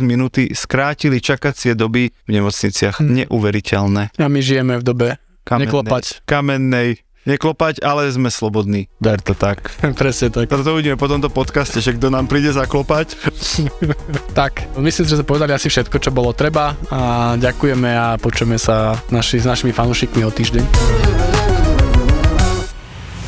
minúty 0.00 0.54
skrátili 0.54 1.18
čakacie 1.18 1.74
doby 1.74 2.14
v 2.28 2.30
nemocniciach. 2.30 3.02
Neuveriteľné. 3.02 4.14
A 4.16 4.28
my 4.30 4.40
žijeme 4.40 4.78
v 4.78 4.84
dobe 4.84 5.08
Kamennej, 5.42 5.66
Neklopať. 5.66 6.04
Kamennej. 6.22 6.88
Neklopať, 7.22 7.86
ale 7.86 8.10
sme 8.10 8.34
slobodní. 8.34 8.90
Dar 8.98 9.22
to 9.22 9.38
tak. 9.38 9.70
Presne 10.00 10.34
tak. 10.34 10.50
Toto 10.50 10.74
uvidíme 10.74 10.98
po 10.98 11.06
tomto 11.06 11.30
podcaste, 11.30 11.78
že 11.78 11.94
kto 11.94 12.10
nám 12.10 12.26
príde 12.26 12.50
zaklopať. 12.50 13.14
Tak, 14.32 14.72
myslím, 14.80 15.04
že 15.04 15.20
sme 15.20 15.28
povedali 15.28 15.52
asi 15.52 15.68
všetko, 15.68 16.00
čo 16.00 16.08
bolo 16.08 16.32
treba 16.32 16.72
a 16.88 17.34
ďakujeme 17.36 17.90
a 17.92 18.16
počujeme 18.16 18.56
sa 18.56 18.96
naši, 19.12 19.44
s 19.44 19.46
našimi 19.46 19.76
fanúšikmi 19.76 20.24
o 20.24 20.32
týždeň. 20.32 21.41